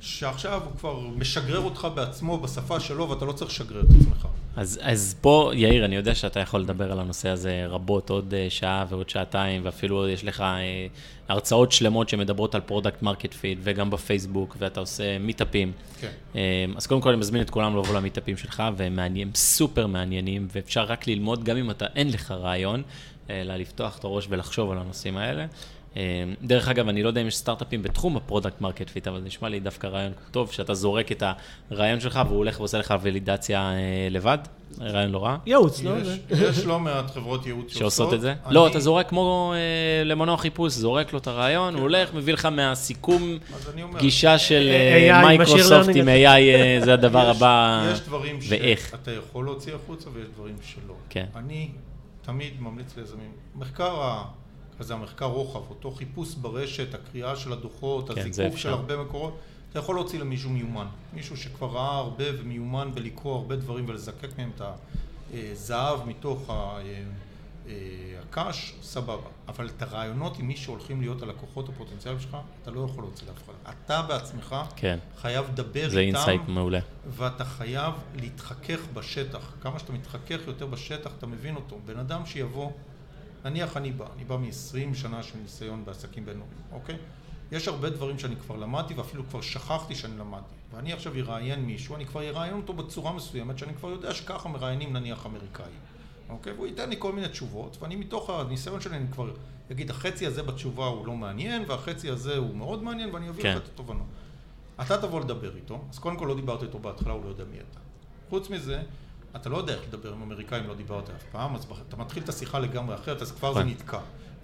[0.00, 4.26] שעכשיו הוא כבר משגרר אותך בעצמו בשפה שלו, ואתה לא צריך לשגרר את עצמך.
[4.56, 8.46] אז, אז פה, יאיר, אני יודע שאתה יכול לדבר על הנושא הזה רבות, עוד אה,
[8.50, 10.86] שעה ועוד שעתיים, ואפילו יש לך אה,
[11.28, 15.72] הרצאות שלמות שמדברות על product market fit, וגם בפייסבוק, ואתה עושה מיטאפים.
[16.00, 16.10] כן.
[16.36, 20.48] אה, אז קודם כל אני מזמין את כולם לבוא למיטאפים שלך, והם מעניין, סופר מעניינים,
[20.54, 22.82] ואפשר רק ללמוד, גם אם אתה, אין לך רעיון,
[23.30, 25.46] אלא לפתוח את הראש ולחשוב על הנושאים האלה.
[25.96, 26.02] אה,
[26.42, 29.48] דרך אגב, אני לא יודע אם יש סטארט-אפים בתחום ה-product market fit, אבל זה נשמע
[29.48, 31.22] לי דווקא רעיון טוב, שאתה זורק את
[31.70, 33.76] הרעיון שלך והוא הולך ועושה לך ולידציה אה,
[34.10, 34.38] לבד,
[34.80, 35.36] רעיון לא רע.
[35.46, 35.90] ייעוץ, לא?
[36.30, 37.78] יש, לא מעט חברות ייעוץ שעושות.
[37.78, 38.34] שעושות את זה?
[38.46, 42.32] אני- לא, אתה זורק כמו אה, למנוע חיפוש, זורק לו את הרעיון, הוא הולך, מביא
[42.34, 43.38] לך מהסיכום
[43.98, 45.98] גישה של AI, אה, machine מייקרוסופט learning.
[45.98, 47.88] עם AI, אה, זה הדבר יש- הבא.
[47.92, 48.88] יש דברים ואיך.
[48.90, 50.94] שאתה יכול להוציא החוצה ויש דברים שלא.
[51.10, 51.26] כן.
[51.36, 51.68] אני
[52.22, 53.30] תמיד ממליץ ליזמים.
[53.56, 54.24] מחקר, ה-
[54.78, 58.60] כזה המחקר רוחב, אותו חיפוש ברשת, הקריאה של הדוחות, כן, זה הזיקוף.
[58.60, 59.38] של הרבה מקורות,
[59.70, 60.86] אתה יכול להוציא למישהו מיומן.
[61.12, 64.62] מישהו שכבר ראה הרבה ומיומן בלקרוא הרבה דברים ולזקק מהם את
[65.34, 67.02] הזהב מתוך ה- אה,
[67.68, 67.72] אה,
[68.22, 69.16] הקש, סבבה.
[69.48, 73.42] אבל את הרעיונות עם מי שהולכים להיות הלקוחות הפוטנציאליים שלך, אתה לא יכול להוציא לאף
[73.44, 73.52] אחד.
[73.86, 76.16] אתה בעצמך כן, חייב לדבר זה איתם.
[76.16, 76.78] insight מעולה.
[77.08, 79.52] ואתה חייב להתחכך בשטח.
[79.62, 81.78] כמה שאתה מתחכך יותר בשטח, אתה מבין אותו.
[81.86, 82.70] בן אדם שיבוא,
[83.44, 86.96] נניח אני בא, אני בא מ-20 שנה של ניסיון בעסקים בינלאומיים, אוקיי?
[87.52, 90.54] יש הרבה דברים שאני כבר למדתי ואפילו כבר שכחתי שאני למדתי.
[90.72, 94.92] ואני עכשיו אראיין מישהו, אני כבר אראיין אותו בצורה מסוימת, שאני כבר יודע שככה מראיינים
[94.92, 95.72] נניח אמריקאי.
[96.28, 96.52] אוקיי?
[96.52, 99.30] והוא ייתן לי כל מיני תשובות, ואני מתוך הניסיון שלי, אני כבר
[99.72, 103.56] אגיד, החצי הזה בתשובה הוא לא מעניין, והחצי הזה הוא מאוד מעניין, ואני אביא כן.
[103.56, 104.06] לך את התובנות.
[104.80, 107.56] אתה תבוא לדבר איתו, אז קודם כל לא דיברת איתו בהתחלה, הוא לא יודע מי
[107.56, 107.80] אתה.
[108.30, 108.82] חוץ מזה,
[109.36, 112.28] אתה לא יודע איך לדבר עם אמריקאים, לא דיברת אף פעם, אז אתה מתחיל את
[112.28, 113.72] השיחה לגמרי אחרת, אז כבר זה נכון.
[113.72, 113.98] נתקע.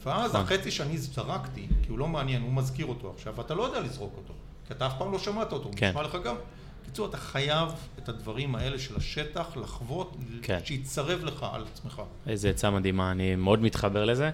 [0.05, 0.41] ואז נכון.
[0.41, 4.13] החצי שאני זרקתי, כי הוא לא מעניין, הוא מזכיר אותו עכשיו, ואתה לא יודע לזרוק
[4.17, 4.35] אותו,
[4.67, 5.89] כי אתה אף פעם לא שמעת אותו, הוא כן.
[5.89, 6.37] נשמע לך גם.
[6.83, 7.69] בקיצור, אתה חייב
[7.99, 10.59] את הדברים האלה של השטח לחוות, כן.
[10.65, 12.03] שיצרב לך על עצמך.
[12.27, 14.31] איזה עצה מדהימה, אני מאוד מתחבר לזה.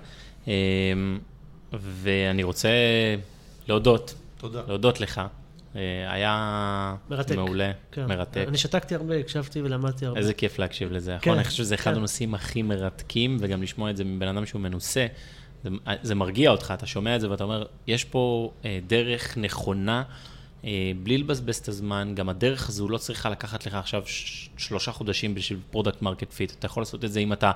[0.47, 0.53] אמ,
[1.73, 2.69] ואני רוצה
[3.69, 4.63] להודות, תודה.
[4.69, 5.21] להודות לך.
[5.77, 7.37] אה, היה מרתק.
[7.37, 8.07] מעולה, כן.
[8.07, 8.45] מרתק.
[8.49, 10.19] אני שתקתי הרבה, הקשבתי ולמדתי הרבה.
[10.19, 11.35] איזה כיף להקשיב לזה, כן, נכון?
[11.35, 11.97] אני חושב שזה אחד כן.
[11.97, 15.07] הנושאים הכי מרתקים, וגם לשמוע את זה מבן אדם שהוא מנוסה.
[15.65, 15.71] זה,
[16.03, 20.03] זה מרגיע אותך, אתה שומע את זה ואתה אומר, יש פה אה, דרך נכונה
[20.65, 24.03] אה, בלי לבזבז את הזמן, גם הדרך הזו לא צריכה לקחת לך עכשיו
[24.57, 26.53] שלושה חודשים בשביל product market fit.
[26.59, 27.51] אתה יכול לעשות את זה אם אתה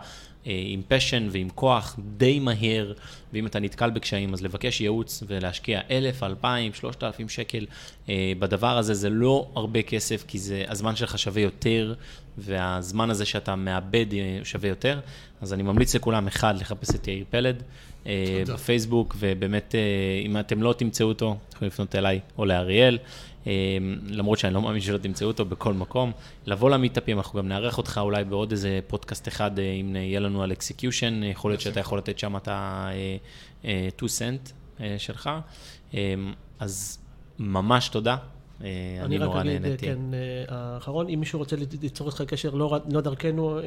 [0.44, 2.92] עם passion ועם כוח די מהר,
[3.32, 7.66] ואם אתה נתקל בקשיים, אז לבקש ייעוץ ולהשקיע אלף, אלפיים, שלושת אלפים שקל
[8.08, 11.94] אה, בדבר הזה, זה לא הרבה כסף, כי זה, הזמן שלך שווה יותר,
[12.38, 15.00] והזמן הזה שאתה מאבד אה, שווה יותר.
[15.40, 17.62] אז אני ממליץ לכולם, אחד, לחפש את יאיר פלד.
[18.06, 18.42] אה.
[18.46, 19.80] בפייסבוק, ובאמת, אה,
[20.26, 22.98] אם אתם לא תמצאו אותו, אתם יכולים לפנות אליי או לאריאל,
[23.39, 23.39] אה,
[24.06, 26.12] למרות שאני לא מאמין שלא תמצאו אותו בכל מקום.
[26.46, 30.42] לבוא למיטאפים, אנחנו גם נארח אותך אולי בעוד איזה פודקאסט אחד, אה, אם יהיה לנו
[30.42, 35.30] על execution, יכול להיות שאתה יכול לתת שם את ה-2 cent אה, שלך.
[35.94, 36.14] אה,
[36.58, 36.98] אז
[37.38, 38.16] ממש תודה.
[38.64, 38.66] אה,
[38.98, 39.86] אני אני רק נורא אגיד, נהניתי.
[39.86, 43.64] כן, אה, האחרון, אם מישהו רוצה ליצור איתך קשר לא לא דרכנו, אה,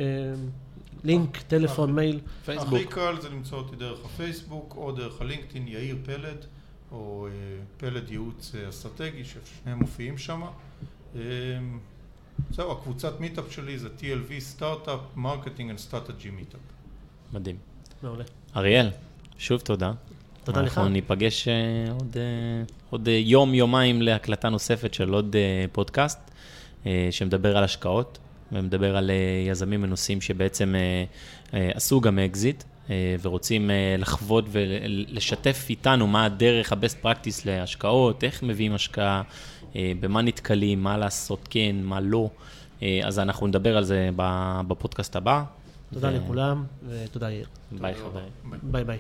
[1.04, 2.94] לינק, טלפון, מייל, הכי פייסבוק.
[2.94, 6.46] קל זה למצוא אותי דרך הפייסבוק או דרך הלינקדאין, יאיר פלד,
[6.94, 7.32] או אה,
[7.78, 10.42] פלד ייעוץ אה, אסטרטגי, ששניהם מופיעים שם.
[11.16, 11.22] אה,
[12.52, 16.60] זהו, הקבוצת מיטאפ שלי זה TLV startup, marketing and strategy meetup.
[17.34, 17.56] מדהים.
[18.04, 18.24] מעולה.
[18.56, 18.90] אריאל,
[19.38, 19.92] שוב תודה.
[20.44, 20.78] תודה לך.
[20.78, 21.54] אנחנו ניפגש אה,
[21.92, 22.18] עוד,
[22.90, 25.36] עוד יום, יומיים להקלטה נוספת של עוד
[25.72, 26.20] פודקאסט,
[27.12, 28.18] שמדבר על השקעות,
[28.52, 29.12] ומדבר על
[29.48, 30.76] יזמים מנוסים שבעצם
[31.52, 32.64] עשו גם אקזיט,
[33.22, 39.22] ורוצים אה, לחוות ולשתף איתנו מה הדרך, ה-best practice להשקעות, איך מביאים השקעה,
[39.76, 42.30] אה, במה נתקלים, מה לעשות כן, מה לא.
[42.84, 45.44] אה, אז אנחנו נדבר על זה ב- בפודקאסט הבא.
[45.94, 47.48] תודה ו- לכולם, ותודה יאיר.
[47.72, 48.30] ביי חברים.
[48.50, 48.60] ביי.
[48.64, 48.98] ביי ביי.